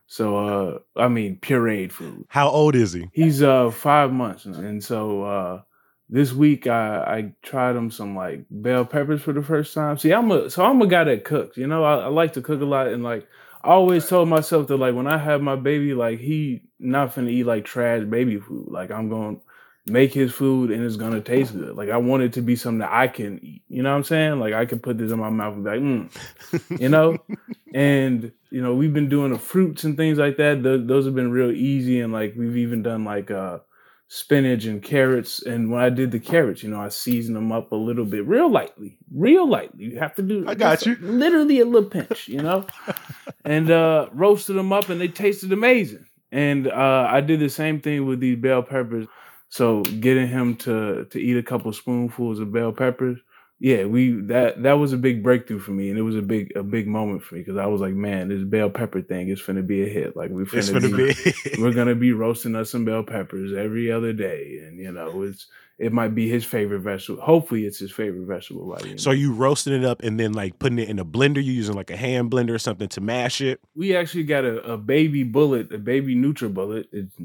So 0.07 0.37
uh, 0.37 0.79
I 0.95 1.07
mean, 1.07 1.39
pureed 1.41 1.91
food. 1.91 2.25
How 2.29 2.49
old 2.49 2.75
is 2.75 2.93
he? 2.93 3.09
He's 3.11 3.41
uh 3.41 3.71
five 3.71 4.11
months, 4.11 4.45
and 4.45 4.83
so 4.83 5.23
uh, 5.23 5.61
this 6.09 6.31
week 6.31 6.67
I 6.67 6.97
I 6.97 7.33
tried 7.41 7.75
him 7.75 7.89
some 7.89 8.15
like 8.15 8.45
bell 8.51 8.85
peppers 8.85 9.21
for 9.21 9.33
the 9.33 9.41
first 9.41 9.73
time. 9.73 9.97
See, 9.97 10.11
I'm 10.11 10.29
a 10.29 10.49
so 10.49 10.63
I'm 10.63 10.81
a 10.81 10.87
guy 10.87 11.05
that 11.05 11.23
cooks. 11.23 11.57
You 11.57 11.67
know, 11.67 11.83
I, 11.83 12.01
I 12.01 12.07
like 12.07 12.33
to 12.33 12.41
cook 12.41 12.61
a 12.61 12.65
lot, 12.65 12.87
and 12.87 13.03
like 13.03 13.27
I 13.63 13.69
always 13.69 14.07
told 14.07 14.29
myself 14.29 14.67
that 14.67 14.77
like 14.77 14.93
when 14.93 15.07
I 15.07 15.17
have 15.17 15.41
my 15.41 15.55
baby, 15.55 15.95
like 15.95 16.19
he 16.19 16.61
not 16.77 17.15
finna 17.15 17.31
eat 17.31 17.45
like 17.45 17.65
trash 17.65 18.03
baby 18.03 18.39
food. 18.39 18.67
Like 18.69 18.91
I'm 18.91 19.09
gonna 19.09 19.37
make 19.87 20.13
his 20.13 20.31
food 20.31 20.71
and 20.71 20.83
it's 20.83 20.95
gonna 20.95 21.21
taste 21.21 21.53
good. 21.53 21.75
Like 21.75 21.89
I 21.89 21.97
want 21.97 22.23
it 22.23 22.33
to 22.33 22.41
be 22.41 22.55
something 22.55 22.79
that 22.79 22.91
I 22.91 23.07
can 23.07 23.39
eat. 23.43 23.63
You 23.67 23.83
know 23.83 23.91
what 23.91 23.97
I'm 23.97 24.03
saying? 24.03 24.39
Like 24.39 24.53
I 24.53 24.65
can 24.65 24.79
put 24.79 24.97
this 24.97 25.11
in 25.11 25.19
my 25.19 25.29
mouth 25.29 25.53
and 25.53 25.63
be 25.63 25.69
like, 25.69 25.79
mm. 25.79 26.79
you 26.81 26.89
know. 26.89 27.17
and 27.73 28.31
you 28.51 28.61
know 28.61 28.73
we've 28.73 28.93
been 28.93 29.09
doing 29.09 29.33
the 29.33 29.37
fruits 29.37 29.83
and 29.83 29.97
things 29.97 30.17
like 30.17 30.37
that. 30.37 30.63
Th- 30.63 30.87
those 30.87 31.05
have 31.05 31.13
been 31.13 31.31
real 31.31 31.51
easy, 31.51 31.99
and 31.99 32.13
like 32.13 32.33
we've 32.37 32.57
even 32.57 32.81
done 32.81 33.03
like 33.03 33.29
uh 33.29 33.59
spinach 34.07 34.65
and 34.65 34.81
carrots. 34.81 35.43
And 35.43 35.69
when 35.69 35.81
I 35.81 35.89
did 35.89 36.11
the 36.11 36.19
carrots, 36.19 36.63
you 36.63 36.69
know, 36.69 36.79
I 36.79 36.89
seasoned 36.89 37.35
them 37.35 37.51
up 37.51 37.71
a 37.71 37.75
little 37.75 38.05
bit, 38.05 38.25
real 38.25 38.49
lightly, 38.49 38.97
real 39.13 39.47
lightly. 39.47 39.85
You 39.85 39.99
have 39.99 40.15
to 40.15 40.21
do. 40.21 40.45
I 40.47 40.55
got 40.55 40.85
you. 40.85 40.95
Literally 41.01 41.59
a 41.59 41.65
little 41.65 41.89
pinch, 41.89 42.27
you 42.27 42.41
know, 42.41 42.65
and 43.45 43.69
uh 43.69 44.07
roasted 44.13 44.55
them 44.55 44.73
up, 44.73 44.89
and 44.89 44.99
they 44.99 45.09
tasted 45.09 45.51
amazing. 45.51 46.05
And 46.31 46.67
uh 46.67 47.07
I 47.09 47.21
did 47.21 47.39
the 47.39 47.49
same 47.49 47.81
thing 47.81 48.05
with 48.05 48.19
these 48.19 48.37
bell 48.37 48.63
peppers. 48.63 49.07
So 49.49 49.81
getting 49.83 50.27
him 50.27 50.55
to 50.57 51.05
to 51.05 51.19
eat 51.19 51.37
a 51.37 51.43
couple 51.43 51.71
spoonfuls 51.73 52.39
of 52.39 52.51
bell 52.51 52.71
peppers 52.71 53.19
yeah, 53.59 53.85
we 53.85 54.11
that 54.23 54.63
that 54.63 54.73
was 54.73 54.91
a 54.91 54.97
big 54.97 55.23
breakthrough 55.23 55.59
for 55.59 55.71
me, 55.71 55.89
and 55.89 55.97
it 55.97 56.01
was 56.01 56.17
a 56.17 56.21
big 56.21 56.51
a 56.57 56.63
big 56.63 56.87
moment 56.87 57.23
for 57.23 57.35
me 57.35 57.41
because 57.41 57.57
I 57.57 57.67
was 57.67 57.79
like, 57.79 57.93
man, 57.93 58.27
this 58.27 58.43
bell 58.43 58.69
pepper 58.69 59.01
thing 59.01 59.29
is 59.29 59.41
finna 59.41 59.65
be 59.65 59.83
a 59.83 59.87
hit. 59.87 60.15
Like 60.15 60.29
we 60.29 60.43
finna, 60.43 60.57
It's 60.57 60.69
gonna 60.69 60.89
be, 60.89 61.13
be. 61.13 61.61
we're 61.61 61.73
gonna 61.73 61.95
be 61.95 62.11
roasting 62.11 62.55
us 62.55 62.69
some 62.71 62.83
bell 62.83 63.03
peppers 63.03 63.53
every 63.53 63.89
other 63.89 64.11
day, 64.11 64.59
and 64.65 64.77
you 64.77 64.91
know, 64.91 65.23
it's 65.23 65.47
it 65.77 65.93
might 65.93 66.13
be 66.13 66.27
his 66.27 66.43
favorite 66.43 66.81
vegetable. 66.81 67.21
Hopefully, 67.21 67.65
it's 67.65 67.79
his 67.79 67.91
favorite 67.93 68.25
vegetable. 68.27 68.77
You 68.85 68.97
so 68.97 69.11
you 69.11 69.33
roasting 69.33 69.73
it 69.73 69.85
up 69.85 70.03
and 70.03 70.19
then 70.19 70.33
like 70.33 70.59
putting 70.59 70.79
it 70.79 70.89
in 70.89 70.99
a 70.99 71.05
blender. 71.05 71.41
You 71.41 71.53
using 71.53 71.75
like 71.75 71.91
a 71.91 71.97
hand 71.97 72.31
blender 72.31 72.53
or 72.53 72.59
something 72.59 72.89
to 72.89 73.01
mash 73.01 73.39
it. 73.39 73.61
we 73.73 73.95
actually 73.95 74.23
got 74.23 74.43
a, 74.43 74.73
a 74.73 74.77
baby 74.77 75.23
bullet, 75.23 75.71
a 75.73 75.77
baby 75.77 76.13
NutriBullet. 76.13 76.87
It's 76.91 77.15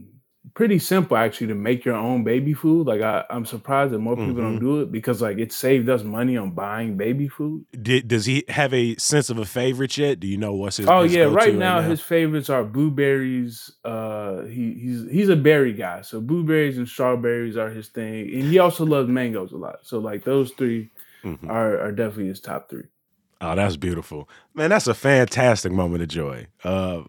pretty 0.55 0.79
simple 0.79 1.16
actually 1.16 1.46
to 1.48 1.55
make 1.55 1.85
your 1.85 1.94
own 1.94 2.24
baby 2.24 2.55
food. 2.55 2.87
Like 2.87 3.03
I, 3.03 3.24
I'm 3.31 3.44
surprised 3.44 3.92
that 3.92 3.98
more 3.98 4.16
people 4.16 4.35
don't 4.35 4.57
Mhm. 4.57 4.61
do 4.61 4.81
it 4.81 4.90
because 4.92 5.20
like 5.20 5.38
it 5.38 5.53
saved 5.53 5.88
us 5.88 6.03
money 6.03 6.37
on 6.37 6.50
buying 6.53 6.96
baby 6.96 7.29
food. 7.29 7.64
Did, 7.81 8.09
does 8.09 8.24
he 8.26 8.44
have 8.48 8.72
a 8.72 8.96
sense 8.96 9.29
of 9.31 9.38
a 9.38 9.44
favorite 9.44 9.96
yet? 9.98 10.18
Do 10.20 10.26
you 10.26 10.38
know 10.38 10.55
what's 10.55 10.79
his? 10.79 10.88
Oh 10.88 11.03
yeah, 11.03 11.24
go-to 11.24 11.35
right 11.37 11.55
now 11.55 11.81
his 11.83 12.00
favorites 12.00 12.48
are 12.50 12.64
blueberries. 12.64 13.70
Uh, 13.85 14.42
he 14.44 14.72
he's 14.74 15.11
he's 15.11 15.29
a 15.29 15.37
berry 15.37 15.72
guy, 15.72 16.00
so 16.03 16.20
blueberries 16.20 16.79
and 16.79 16.88
strawberries 16.88 17.57
are 17.57 17.70
his 17.70 17.88
thing, 17.88 18.33
and 18.35 18.44
he 18.44 18.59
also 18.59 18.85
loves 18.87 19.09
mangoes 19.09 19.53
a 19.53 19.57
lot. 19.57 19.81
So 19.83 19.98
like 19.98 20.24
those 20.24 20.53
3 20.53 20.90
Mhm. 21.24 21.48
are 21.50 21.79
are 21.81 21.92
definitely 21.92 22.29
his 22.29 22.40
top 22.40 22.70
three. 22.70 22.85
Oh, 23.42 23.55
that's 23.55 23.76
beautiful, 23.76 24.29
man. 24.55 24.70
That's 24.70 24.87
a 24.87 24.94
fantastic 24.94 25.72
moment 25.72 26.03
of 26.03 26.09
joy. 26.09 26.46
Uh, 26.64 27.03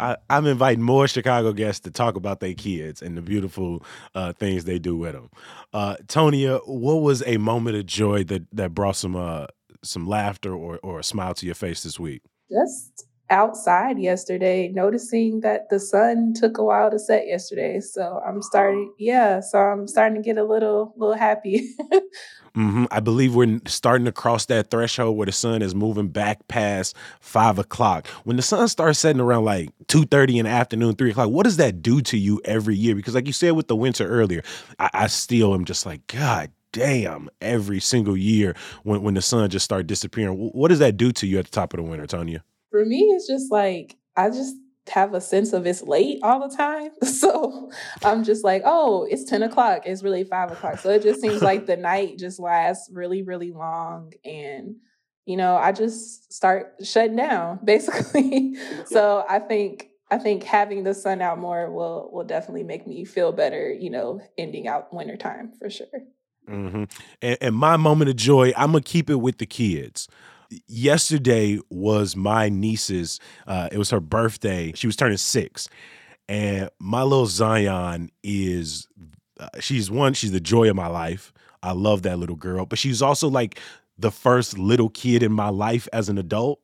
I, 0.00 0.16
I'm 0.28 0.46
inviting 0.46 0.82
more 0.82 1.06
Chicago 1.06 1.52
guests 1.52 1.80
to 1.80 1.90
talk 1.90 2.16
about 2.16 2.40
their 2.40 2.54
kids 2.54 3.02
and 3.02 3.16
the 3.16 3.22
beautiful 3.22 3.84
uh, 4.14 4.32
things 4.32 4.64
they 4.64 4.78
do 4.78 4.96
with 4.96 5.12
them. 5.12 5.30
Uh, 5.72 5.96
Tonya, 6.06 6.66
what 6.66 7.02
was 7.02 7.22
a 7.26 7.36
moment 7.36 7.76
of 7.76 7.86
joy 7.86 8.24
that 8.24 8.46
that 8.52 8.74
brought 8.74 8.96
some 8.96 9.14
uh, 9.14 9.46
some 9.82 10.06
laughter 10.06 10.54
or 10.54 10.78
or 10.82 11.00
a 11.00 11.04
smile 11.04 11.34
to 11.34 11.46
your 11.46 11.54
face 11.54 11.82
this 11.82 12.00
week? 12.00 12.22
Just 12.50 13.06
outside 13.30 13.98
yesterday, 13.98 14.68
noticing 14.68 15.40
that 15.40 15.70
the 15.70 15.78
sun 15.78 16.34
took 16.34 16.58
a 16.58 16.64
while 16.64 16.90
to 16.90 16.98
set 16.98 17.26
yesterday. 17.26 17.80
So 17.80 18.20
I'm 18.26 18.42
starting, 18.42 18.92
yeah. 18.98 19.40
So 19.40 19.58
I'm 19.58 19.86
starting 19.86 20.20
to 20.20 20.26
get 20.26 20.36
a 20.36 20.44
little, 20.44 20.92
little 20.96 21.16
happy. 21.16 21.70
hmm 22.54 22.84
I 22.90 23.00
believe 23.00 23.34
we're 23.34 23.60
starting 23.66 24.04
to 24.04 24.12
cross 24.12 24.46
that 24.46 24.70
threshold 24.70 25.16
where 25.16 25.26
the 25.26 25.32
sun 25.32 25.62
is 25.62 25.74
moving 25.74 26.08
back 26.08 26.46
past 26.48 26.96
five 27.20 27.58
o'clock. 27.58 28.06
When 28.24 28.36
the 28.36 28.42
sun 28.42 28.68
starts 28.68 28.98
setting 28.98 29.20
around 29.20 29.44
like 29.44 29.70
two 29.88 30.04
thirty 30.04 30.38
in 30.38 30.44
the 30.44 30.50
afternoon, 30.50 30.96
three 30.96 31.10
o'clock, 31.10 31.30
what 31.30 31.44
does 31.44 31.56
that 31.58 31.82
do 31.82 32.00
to 32.02 32.18
you 32.18 32.40
every 32.44 32.76
year? 32.76 32.94
Because 32.94 33.14
like 33.14 33.26
you 33.26 33.32
said 33.32 33.52
with 33.52 33.68
the 33.68 33.76
winter 33.76 34.06
earlier, 34.06 34.42
I, 34.78 34.90
I 34.92 35.06
still 35.06 35.54
am 35.54 35.64
just 35.64 35.86
like 35.86 36.06
God 36.06 36.50
damn 36.72 37.28
every 37.40 37.80
single 37.80 38.16
year 38.16 38.54
when 38.82 39.02
when 39.02 39.14
the 39.14 39.22
sun 39.22 39.50
just 39.50 39.64
start 39.64 39.86
disappearing. 39.86 40.36
What 40.36 40.68
does 40.68 40.78
that 40.80 40.96
do 40.96 41.12
to 41.12 41.26
you 41.26 41.38
at 41.38 41.46
the 41.46 41.50
top 41.50 41.72
of 41.72 41.78
the 41.78 41.84
winter, 41.84 42.06
Tonya? 42.06 42.42
For 42.70 42.84
me, 42.84 42.98
it's 43.14 43.26
just 43.26 43.50
like 43.50 43.96
I 44.16 44.28
just 44.30 44.54
have 44.90 45.14
a 45.14 45.20
sense 45.20 45.52
of 45.52 45.66
it's 45.66 45.82
late 45.82 46.20
all 46.22 46.48
the 46.48 46.54
time. 46.54 46.90
So 47.20 47.70
I'm 48.02 48.24
just 48.24 48.44
like, 48.44 48.62
oh, 48.64 49.06
it's 49.10 49.24
10 49.24 49.42
o'clock. 49.42 49.82
It's 49.84 50.02
really 50.02 50.24
five 50.24 50.50
o'clock. 50.50 50.78
So 50.78 50.90
it 50.90 51.02
just 51.02 51.20
seems 51.20 51.42
like 51.42 51.66
the 51.66 51.76
night 51.76 52.18
just 52.18 52.40
lasts 52.40 52.88
really, 52.92 53.22
really 53.22 53.52
long. 53.52 54.12
And, 54.24 54.76
you 55.26 55.36
know, 55.36 55.56
I 55.56 55.72
just 55.72 56.32
start 56.32 56.76
shutting 56.82 57.16
down 57.16 57.60
basically. 57.64 58.56
so 58.86 59.24
I 59.28 59.38
think 59.38 59.88
I 60.10 60.18
think 60.18 60.42
having 60.44 60.82
the 60.82 60.94
sun 60.94 61.20
out 61.20 61.38
more 61.38 61.70
will 61.70 62.10
will 62.12 62.24
definitely 62.24 62.64
make 62.64 62.86
me 62.86 63.04
feel 63.04 63.32
better, 63.32 63.72
you 63.72 63.90
know, 63.90 64.20
ending 64.38 64.66
out 64.66 64.92
wintertime 64.92 65.52
for 65.58 65.68
sure. 65.68 65.86
hmm 66.48 66.84
And, 67.20 67.38
and 67.40 67.54
my 67.54 67.76
moment 67.76 68.10
of 68.10 68.16
joy, 68.16 68.52
I'm 68.56 68.72
gonna 68.72 68.82
keep 68.82 69.10
it 69.10 69.16
with 69.20 69.38
the 69.38 69.46
kids. 69.46 70.08
Yesterday 70.66 71.58
was 71.70 72.16
my 72.16 72.48
niece's. 72.48 73.20
Uh, 73.46 73.68
it 73.70 73.78
was 73.78 73.90
her 73.90 74.00
birthday. 74.00 74.72
She 74.74 74.86
was 74.86 74.96
turning 74.96 75.18
six, 75.18 75.68
and 76.28 76.70
my 76.78 77.02
little 77.02 77.26
Zion 77.26 78.10
is. 78.22 78.88
Uh, 79.38 79.48
she's 79.60 79.90
one. 79.90 80.12
She's 80.12 80.32
the 80.32 80.40
joy 80.40 80.68
of 80.68 80.76
my 80.76 80.88
life. 80.88 81.32
I 81.62 81.72
love 81.72 82.02
that 82.02 82.18
little 82.18 82.36
girl, 82.36 82.66
but 82.66 82.78
she's 82.78 83.02
also 83.02 83.28
like 83.28 83.58
the 83.98 84.10
first 84.10 84.58
little 84.58 84.88
kid 84.88 85.22
in 85.22 85.32
my 85.32 85.48
life 85.50 85.86
as 85.92 86.08
an 86.08 86.18
adult. 86.18 86.60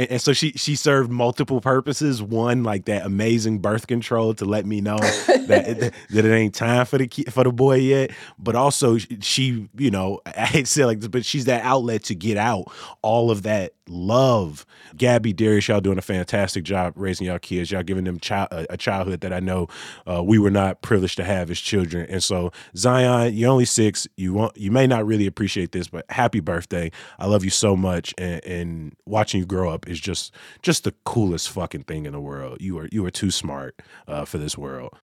And, 0.00 0.12
and 0.12 0.22
so 0.22 0.32
she 0.32 0.52
she 0.52 0.76
served 0.76 1.10
multiple 1.10 1.60
purposes. 1.60 2.22
One, 2.22 2.62
like 2.62 2.86
that 2.86 3.04
amazing 3.04 3.58
birth 3.58 3.86
control 3.86 4.32
to 4.34 4.46
let 4.46 4.64
me 4.64 4.80
know 4.80 4.96
that 4.96 5.68
it, 5.68 5.94
that 6.10 6.24
it 6.24 6.32
ain't 6.32 6.54
time 6.54 6.86
for 6.86 6.96
the 6.96 7.06
kid, 7.06 7.30
for 7.30 7.44
the 7.44 7.52
boy 7.52 7.76
yet. 7.76 8.10
But 8.38 8.56
also, 8.56 8.96
she, 8.96 9.68
you 9.76 9.90
know, 9.90 10.20
I 10.26 10.46
hate 10.46 10.64
to 10.64 10.72
say 10.72 10.86
like 10.86 11.00
this, 11.00 11.08
but 11.08 11.26
she's 11.26 11.44
that 11.44 11.62
outlet 11.64 12.04
to 12.04 12.14
get 12.14 12.38
out 12.38 12.72
all 13.02 13.30
of 13.30 13.42
that 13.42 13.74
love. 13.90 14.64
Gabby, 14.96 15.34
Darius, 15.34 15.68
y'all 15.68 15.80
doing 15.80 15.98
a 15.98 16.02
fantastic 16.02 16.64
job 16.64 16.94
raising 16.96 17.26
y'all 17.26 17.38
kids. 17.38 17.70
Y'all 17.70 17.82
giving 17.82 18.04
them 18.04 18.18
child, 18.20 18.48
a, 18.52 18.72
a 18.72 18.76
childhood 18.78 19.20
that 19.20 19.34
I 19.34 19.40
know 19.40 19.68
uh, 20.06 20.22
we 20.22 20.38
were 20.38 20.50
not 20.50 20.80
privileged 20.80 21.16
to 21.18 21.24
have 21.24 21.50
as 21.50 21.60
children. 21.60 22.06
And 22.08 22.22
so, 22.22 22.52
Zion, 22.74 23.34
you're 23.34 23.50
only 23.50 23.66
six. 23.66 24.08
You 24.16 24.32
want, 24.32 24.56
you 24.56 24.70
may 24.70 24.86
not 24.86 25.04
really 25.04 25.26
appreciate 25.26 25.72
this, 25.72 25.88
but 25.88 26.06
happy 26.08 26.40
birthday! 26.40 26.90
I 27.18 27.26
love 27.26 27.44
you 27.44 27.50
so 27.50 27.76
much, 27.76 28.14
and, 28.16 28.42
and 28.46 28.96
watching 29.04 29.40
you 29.40 29.46
grow 29.46 29.70
up 29.70 29.86
is 29.90 30.00
just 30.00 30.34
just 30.62 30.84
the 30.84 30.94
coolest 31.04 31.50
fucking 31.50 31.82
thing 31.82 32.06
in 32.06 32.12
the 32.12 32.20
world. 32.20 32.58
You 32.60 32.78
are 32.78 32.88
you 32.90 33.04
are 33.04 33.10
too 33.10 33.30
smart 33.30 33.80
uh, 34.08 34.24
for 34.24 34.38
this 34.38 34.56
world. 34.56 34.96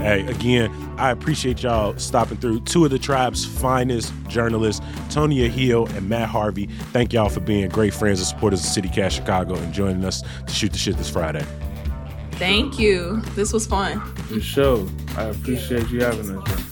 Hey, 0.00 0.24
again, 0.28 0.70
I 0.96 1.10
appreciate 1.10 1.64
y'all 1.64 1.98
stopping 1.98 2.38
through. 2.38 2.60
Two 2.60 2.84
of 2.84 2.92
the 2.92 2.98
TRiiBE's 2.98 3.44
finest 3.44 4.12
journalists, 4.28 4.80
Tonya 5.08 5.48
Hill 5.48 5.86
and 5.88 6.08
Matt 6.08 6.28
Harvey. 6.28 6.66
Thank 6.92 7.12
y'all 7.12 7.28
for 7.28 7.40
being 7.40 7.68
great 7.68 7.92
friends 7.92 8.20
and 8.20 8.28
supporters 8.28 8.60
of 8.60 8.66
City 8.66 8.88
Cast 8.88 9.16
Chicago 9.16 9.56
and 9.56 9.74
joining 9.74 10.04
us 10.04 10.22
to 10.22 10.52
shoot 10.52 10.70
the 10.70 10.78
shit 10.78 10.96
this 10.96 11.10
Friday. 11.10 11.44
Thank 12.32 12.78
you. 12.78 13.20
This 13.34 13.52
was 13.52 13.66
fun. 13.66 14.00
The 14.30 14.40
show. 14.40 14.88
I 15.16 15.24
appreciate 15.24 15.90
you 15.90 16.04
having 16.04 16.38
us. 16.38 16.67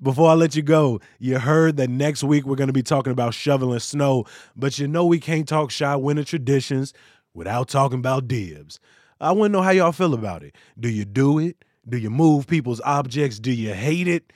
Before 0.00 0.30
I 0.30 0.34
let 0.34 0.54
you 0.54 0.62
go, 0.62 1.00
you 1.18 1.40
heard 1.40 1.76
that 1.78 1.90
next 1.90 2.22
week 2.22 2.46
we're 2.46 2.54
going 2.54 2.68
to 2.68 2.72
be 2.72 2.84
talking 2.84 3.10
about 3.10 3.34
shoveling 3.34 3.80
snow, 3.80 4.26
but 4.54 4.78
you 4.78 4.86
know 4.86 5.04
we 5.04 5.18
can't 5.18 5.48
talk 5.48 5.72
shy 5.72 5.96
winter 5.96 6.22
traditions 6.22 6.92
without 7.34 7.68
talking 7.68 7.98
about 7.98 8.28
dibs. 8.28 8.78
I 9.20 9.32
want 9.32 9.50
to 9.50 9.58
know 9.58 9.62
how 9.62 9.70
y'all 9.70 9.90
feel 9.90 10.14
about 10.14 10.44
it. 10.44 10.54
Do 10.78 10.88
you 10.88 11.04
do 11.04 11.40
it? 11.40 11.64
Do 11.88 11.98
you 11.98 12.10
move 12.10 12.46
people's 12.46 12.80
objects? 12.82 13.40
Do 13.40 13.50
you 13.50 13.74
hate 13.74 14.06
it? 14.06 14.32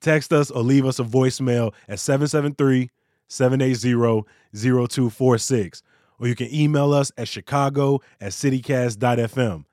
Text 0.00 0.32
us 0.32 0.48
or 0.48 0.62
leave 0.62 0.86
us 0.86 1.00
a 1.00 1.04
voicemail 1.04 1.74
at 1.88 1.98
773 1.98 2.88
780 3.26 4.24
0246. 4.54 5.82
Or 6.20 6.28
you 6.28 6.36
can 6.36 6.54
email 6.54 6.92
us 6.92 7.10
at 7.18 7.26
chicago 7.26 8.00
at 8.20 8.30
citycast.fm. 8.30 9.64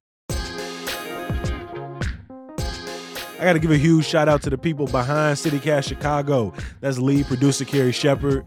I 3.40 3.44
got 3.44 3.54
to 3.54 3.60
give 3.60 3.70
a 3.70 3.78
huge 3.78 4.06
shout 4.06 4.28
out 4.28 4.42
to 4.44 4.50
the 4.50 4.58
people 4.58 4.88
behind 4.88 5.38
CityCast 5.38 5.88
Chicago. 5.88 6.54
That's 6.80 6.98
lead 6.98 7.28
producer 7.28 7.66
Carrie 7.66 7.92
Shepard, 7.92 8.44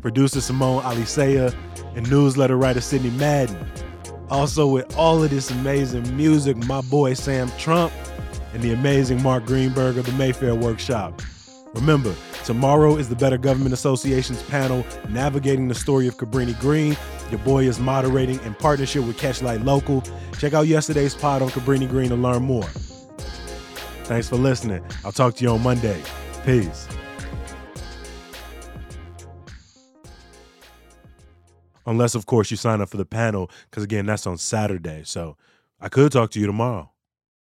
producer 0.00 0.40
Simone 0.40 0.82
Alicea, 0.82 1.54
and 1.94 2.10
newsletter 2.10 2.56
writer 2.56 2.80
Sydney 2.80 3.10
Madden. 3.10 3.56
Also, 4.28 4.66
with 4.66 4.96
all 4.96 5.22
of 5.22 5.30
this 5.30 5.52
amazing 5.52 6.16
music, 6.16 6.56
my 6.56 6.80
boy 6.80 7.14
Sam 7.14 7.48
Trump 7.56 7.92
and 8.52 8.60
the 8.62 8.72
amazing 8.72 9.22
Mark 9.22 9.46
Greenberg 9.46 9.96
of 9.96 10.06
the 10.06 10.12
Mayfair 10.12 10.56
Workshop. 10.56 11.22
Remember, 11.74 12.12
tomorrow 12.44 12.96
is 12.96 13.08
the 13.08 13.14
Better 13.14 13.38
Government 13.38 13.74
Association's 13.74 14.42
panel 14.44 14.84
navigating 15.08 15.68
the 15.68 15.74
story 15.74 16.08
of 16.08 16.16
Cabrini 16.16 16.58
Green. 16.58 16.96
Your 17.30 17.38
boy 17.40 17.68
is 17.68 17.78
moderating 17.78 18.40
in 18.42 18.54
partnership 18.54 19.04
with 19.04 19.18
Catchlight 19.18 19.64
Local. 19.64 20.02
Check 20.40 20.52
out 20.52 20.66
yesterday's 20.66 21.14
pod 21.14 21.42
on 21.42 21.50
Cabrini 21.50 21.88
Green 21.88 22.08
to 22.08 22.16
learn 22.16 22.42
more. 22.42 22.66
Thanks 24.06 24.28
for 24.28 24.36
listening. 24.36 24.84
I'll 25.04 25.10
talk 25.10 25.34
to 25.34 25.44
you 25.44 25.50
on 25.50 25.62
Monday. 25.62 26.00
Peace. 26.44 26.86
Unless, 31.86 32.14
of 32.14 32.26
course, 32.26 32.50
you 32.50 32.56
sign 32.56 32.80
up 32.80 32.88
for 32.88 32.98
the 32.98 33.04
panel, 33.04 33.50
because 33.68 33.82
again, 33.82 34.06
that's 34.06 34.26
on 34.26 34.38
Saturday. 34.38 35.02
So 35.04 35.36
I 35.80 35.88
could 35.88 36.12
talk 36.12 36.30
to 36.30 36.40
you 36.40 36.46
tomorrow. 36.46 36.90